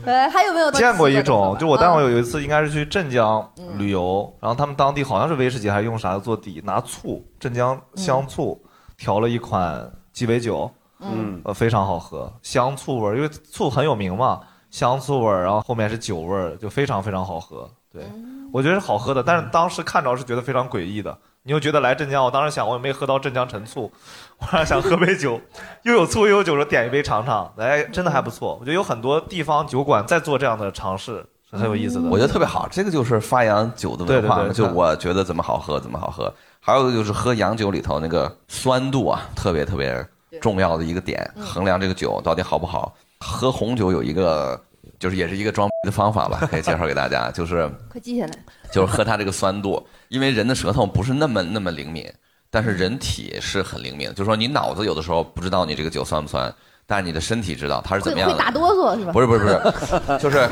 [0.05, 3.47] 呃，还有没有见过一种，就我单位嗯有一次应该是去镇江
[3.77, 8.61] 旅游，然后他们当地好像是威士忌还是用啥做底，拿醋镇江香醋
[8.97, 10.71] 调了一款鸡尾酒，
[11.01, 17.69] 嗯，呃非常好喝，香醋味儿，因为醋很有名嘛，香醋味儿，然后后面是酒味儿，就非常非常好喝。
[17.93, 18.05] 对，
[18.53, 21.17] 我觉得是好喝的，但是当时看着是觉得非常诡异的。
[21.43, 23.91] 你又觉得来镇江，我当时想我也没喝到镇江陈醋，
[24.39, 25.41] 我还想喝杯酒，
[25.85, 28.57] 又有醋又有酒，说点一杯尝尝，哎，真的还不错。
[28.61, 32.11] 我觉得有很多地方酒馆在做这样的尝试，是很有意思的。
[32.11, 34.37] 我觉得特别好，这个就是发扬酒的文化。
[34.37, 36.33] 对对对就我觉得怎么好喝怎么好喝。
[36.61, 40.07] 还有就是喝洋酒里头那个酸度啊，特别特别
[40.43, 42.95] 重要的一个点，衡量这个酒到底好不好。
[43.21, 44.61] 喝红酒有一个，
[45.01, 48.33] 就是也是一个装逼的方法吧，可以介绍给大家，就是快记下来。
[48.71, 52.09] 就是喝它这个酸度，因为人的舌头不是那么那么灵敏，
[52.51, 54.11] 但是人体是很灵敏。
[54.11, 56.55] 就是说你脑子有的时候不知道你这个酒酸不酸，
[56.87, 58.35] 但是你的身体知道它是怎么样的。
[58.37, 59.13] 会会打哆嗦是吧？
[59.13, 60.49] 不是不是不是，就是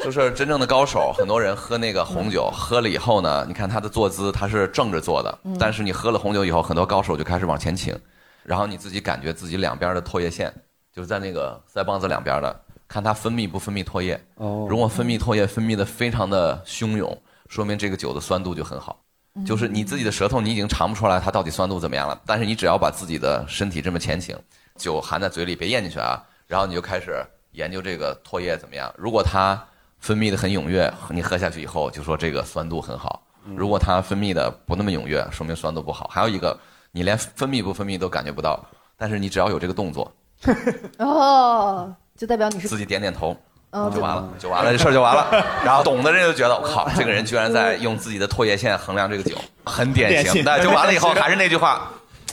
[0.00, 7.96] 就是真正的高手，很多人喝那个红酒，喝了以后呢，你看他的坐姿，他是正着坐的嗯，但是你喝了红酒以后，很多高手就开始往前倾，
[8.42, 10.52] 然后你自己感觉自己两边的唾液腺，
[10.92, 12.60] 就是在那个腮帮子两边的，
[12.90, 14.20] 看它分泌不分泌唾液。
[14.34, 17.16] 哦如果分泌唾液分泌的非常的汹涌，
[17.48, 19.00] 说明这个酒的酸度就很好。
[19.46, 22.20] 就是你自己的舌头，你已经尝不出来它到底酸度怎么样了。
[22.26, 24.36] 但是你只要把自己的身体这么前倾，
[24.74, 28.92] 酒含在嘴里别咽进去啊，然后你就开始研究这个唾液怎么样。
[28.98, 29.56] 如果它
[30.00, 33.22] 分泌的很踊跃，你喝下去以后就说这个酸度很好；
[33.54, 36.10] 如果它分泌的不那么踊跃，说明酸度不好。
[36.12, 36.58] 还有一个，
[36.90, 38.60] 你连分泌不分泌都感觉不到，
[38.96, 40.12] 但是你只要有这个动作，
[40.98, 43.34] 哦，就代表你是自己点点头。
[43.70, 45.26] 哦就完了，就完了，这事儿就完了。
[45.64, 49.34] 然后懂的人就觉得，我靠，这个人居然在用自己的唾液腺衡量这个酒，
[49.64, 50.44] 很典型。
[50.44, 51.88] 那就完了以后，还是那句话，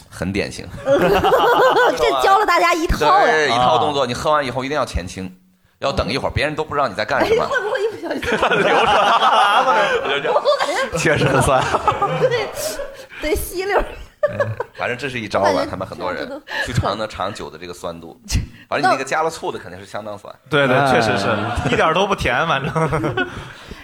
[0.10, 0.68] 很典型。
[0.84, 2.98] 这教了大家一套。
[3.48, 5.32] 一套动作，你喝完以后一定要前倾，
[5.80, 7.46] 要等一会儿，别人都不知道你在干什么。
[7.46, 8.20] 会不会一不小心
[8.60, 11.64] 流着， 我感觉确实很酸。
[12.20, 12.50] 对
[13.22, 13.82] 得吸溜。
[14.76, 16.28] 反正这是一招吧，他们很多人
[16.66, 18.20] 去尝的尝酒的这个酸度。
[18.68, 20.34] 反正你那个加了醋的肯定是相当酸。
[20.49, 21.27] 对对，哎确实是
[21.72, 23.27] 一点都不甜，反正。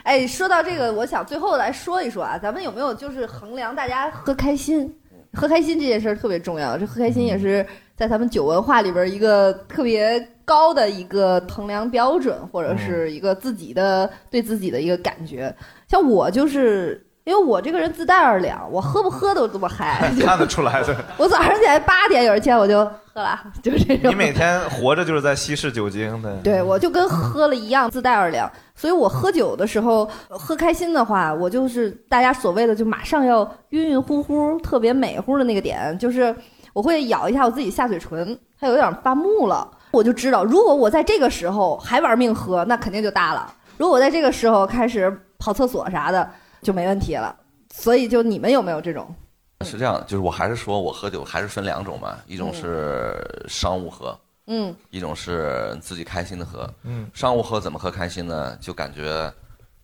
[0.04, 4.94] 哎，说到这个，我想最后来说一说啊，咱们有没有就是衡量大家喝开心？
[5.34, 7.66] 喝开心这件事儿特别重要，这喝开心也是
[7.96, 15.56] 在咱们酒文化里边一个特别高的一个衡量标准，或者是一个自己的对自己的一个感觉。
[15.88, 17.06] 像我就是。
[17.26, 20.96] 因为我这个人自带二两，我喝不喝都这么嗨， 看得出来的。
[21.18, 22.84] 我早上起来八点有人见我就
[23.14, 24.12] 喝了，就是这种。
[24.12, 26.36] 你每天活着就是在稀释酒精的。
[26.44, 28.52] 对，我就跟喝了一样，自带二两。
[28.76, 36.36] 所以我喝酒的时候，喝开心的话，我就是大家所谓的就马上要晕晕乎乎、特别美乎的那个点，就是
[36.74, 43.50] 我会咬一下我自己下嘴唇，它有点发木了，我就知道，如果我在这个时候还玩命喝，那肯定就大了。
[43.78, 46.30] 如果我在这个时候开始跑厕所啥的，
[46.64, 47.36] 就没问题了。
[47.74, 49.14] 所以，就你们有没有这种？
[49.62, 53.16] 是这样，就是我还是说我喝酒还是分两种嘛，一种是
[53.48, 54.18] 商务喝，
[54.48, 56.70] 嗯一种是自己开心的喝。
[56.84, 58.58] 嗯商务喝怎么喝开心呢？
[58.60, 59.32] 就感觉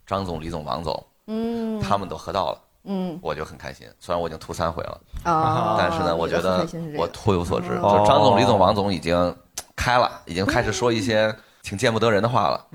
[0.06, 3.88] 张总、李总、王总嗯，他们都喝到了，嗯我就很开心。
[4.00, 7.74] 虽然我已经吐三回了，啊，但是呢，我觉得我颇有所知。
[7.82, 9.36] 哦就张总、李总、王总已经
[9.76, 11.34] 开了，已经开始说一些
[11.70, 12.66] 挺见不得人的话了。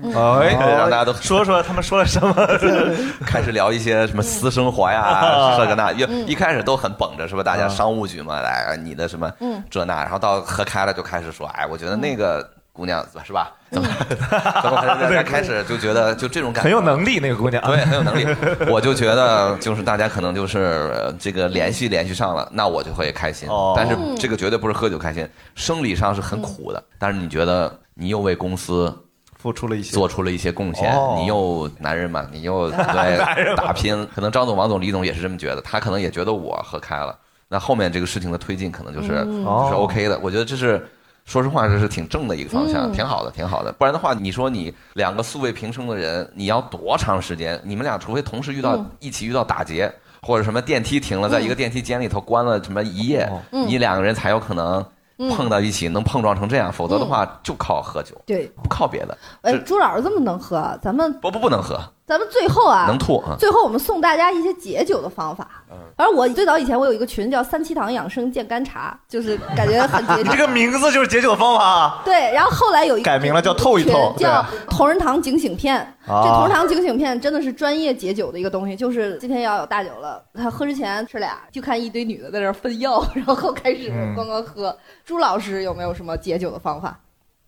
[0.41, 2.33] 哎，让大家都说说他们说了什么？
[3.27, 7.43] 开始聊一些什么私生活呀，这个那，一嗯一开始都很绷着，是吧？
[7.43, 13.51] 大家商务局嘛，来你的什么嗯这那，然后到喝开了就开始说，哎，我觉得那个姑娘是吧？
[13.71, 14.15] 怎么嗯
[14.63, 18.25] 怎么大家开始就觉得 就这种感觉很有能力那个姑娘，对，很有能力。
[18.69, 20.59] 我就觉得就是大家可能就是
[20.95, 23.49] 呃这个联系联系上了，那我就会开心。
[23.49, 26.81] 哦但是这个绝对不是喝酒开心，生理上是很苦的。
[26.97, 28.95] 但是你觉得你又为公司
[29.35, 32.75] 付出了一些，做出了一些贡献，哦你又男人嘛，你又对
[33.57, 34.07] 打拼。
[34.13, 37.17] 可能张总、王总、李总也是这么觉得，他可能也觉得我喝开了。
[37.47, 40.19] 那后面这个事情的推进可能就是、嗯就是哦 OK 的。
[40.21, 40.87] 我觉得这是。
[41.25, 43.71] 说实话，这是挺正的一个方向，嗯挺好的，挺好的。
[43.71, 47.59] 不然的话，你说你两个素未平生的人，你要多长时间？
[47.63, 49.91] 你们俩除非同时遇到、嗯一起遇到打劫，
[50.21, 54.85] 或者什么电梯停了，在一个电梯间里头关了什么一夜，嗯你两个人才有可能嗯
[55.17, 56.71] 碰到一起，能碰撞成这样。
[56.71, 59.17] 否则的话，就靠喝酒，对，不靠别的。
[59.41, 63.35] 哎，朱老师这么能喝，咱们不不不能喝，咱们最后啊，能吐啊。
[63.39, 65.47] 最后我们送大家一些解酒的方法。
[65.71, 70.31] 嗯反正我最早以前我有一个群叫三七堂养生健肝茶，就是感觉很解酒。
[70.31, 72.01] 这个名字就是解酒的方法啊。
[72.03, 75.77] 对，然后后来有一个改名了叫透一透群叫同仁堂警醒片。
[76.05, 84.77] 啊这同仁堂警醒片真的是专业解酒的一个东西，就是今天要有大酒了，他喝之前吃俩，就看一堆女的在那儿分药， 然后开始嗯咣咣喝。
[85.05, 86.99] 朱老师有没有什么解酒的方法？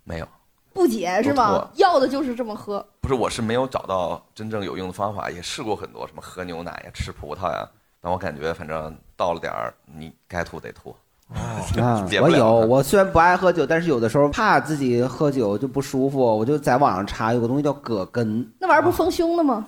[0.05, 0.27] 没有，
[0.73, 1.67] 不解是吗？
[1.75, 2.83] 要的就是这么喝。
[3.07, 7.65] 不是，我是没有找到真正有用的方法，也试过很多，什么喝牛奶呀、吃葡萄呀，
[8.01, 10.93] 但我感觉反正到了点儿，你该吐得吐。
[11.79, 19.65] 啊我有，我虽然不爱喝酒，但是有的时候怕自己喝酒就不舒服，我就在网上查有个东西叫葛根，那玩意儿不丰胸的吗？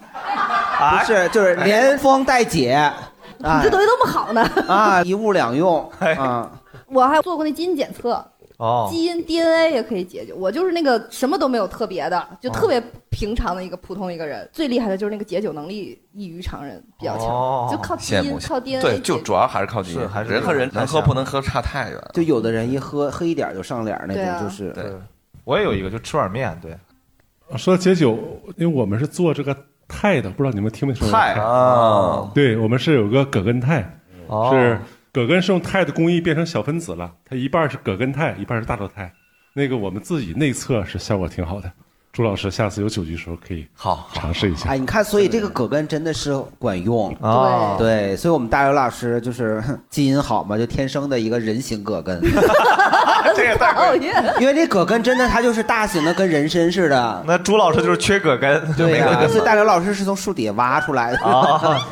[0.99, 4.41] 不是，就是连丰带解，啊你这东西那么好呢？
[4.67, 6.51] 啊，一物两用啊。
[6.87, 8.25] 我还做过那基因检测，
[8.59, 8.87] 哦。
[8.91, 10.31] 基因 DNA 也可以解决。
[10.31, 14.47] 我就是那个什么都没有特别的，就特别平常的一个普通一个人。
[14.53, 17.67] 最厉害的就是那个解酒能力异于常人，比较强，哦。
[17.71, 21.99] 就靠基因，靠 DNA 对，就主要还是靠基因，是还是人和人能喝不能喝差太远。
[22.13, 24.85] 就有的人一喝喝一点就上脸那种，就是对，
[25.43, 26.77] 我也有一个，就吃碗面，对。
[27.57, 28.15] 说解酒，
[28.57, 29.57] 因为我们是做这个
[29.87, 33.83] 泰的，不知道你们听没听说过泰啊对，我们是有个葛根肽，
[34.27, 34.51] 哦。
[34.53, 34.79] 是
[35.11, 39.11] 葛根是用肽的工艺变成小分子了，它一半是葛根肽，一半是大豆肽。
[39.53, 41.71] 那个我们自己内测是效果挺好的。
[42.11, 44.69] 朱老师下次有酒局的时候可以好尝试一下。
[44.69, 47.13] 哎，你看，所以这个葛根真的是管用
[47.77, 52.19] 对对，所以我们大刘老师就是 基因好嘛，就天生的一个人形葛根。
[53.35, 54.11] 这也太讨厌。
[54.41, 57.23] 因为这葛根真的它就是大型的，跟人参似的。
[57.27, 61.17] 那朱老师就是缺葛根，对呀、没葛根所以大刘老师是从树底下挖出来的。
[61.19, 61.87] 啊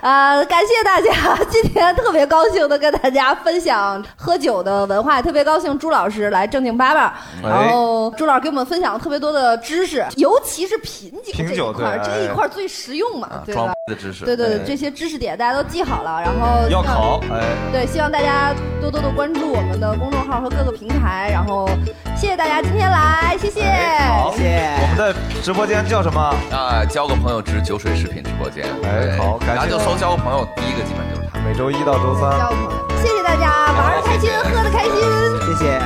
[0.00, 1.36] 啊，感谢大家！
[1.50, 7.00] 今天特别高兴的跟大家分享喝酒的文化，也特别高兴朱老师来正经八百，
[7.42, 13.74] 哎然后朱老师给我们分享了特别多的知识，尤其是品酒这品酒一块儿，这一哎块儿最实用嘛，对装吧？
[13.86, 17.42] 的知识，对对对，这些知识点大家都记好了，然后要考，哎，
[17.72, 21.68] 对，希望大家多多的关注我们的公众号和各个平台，然后
[22.16, 23.64] 谢谢大家今天来，谢谢，
[24.06, 26.20] 好，我们的直播间叫什么？
[26.52, 28.64] 啊，交个朋友之酒水食品直播间。
[28.84, 31.38] 哎好感谢交个朋友，第一个基本就是他。
[31.40, 32.70] 每周一到周三交个朋友，
[33.02, 34.92] 谢谢大家，玩的开心，喝的开心，
[35.46, 35.78] 谢谢。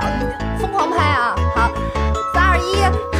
[0.00, 0.08] 好，
[0.58, 1.34] 疯狂拍啊！
[1.54, 1.70] 好，
[2.32, 3.13] 三二一。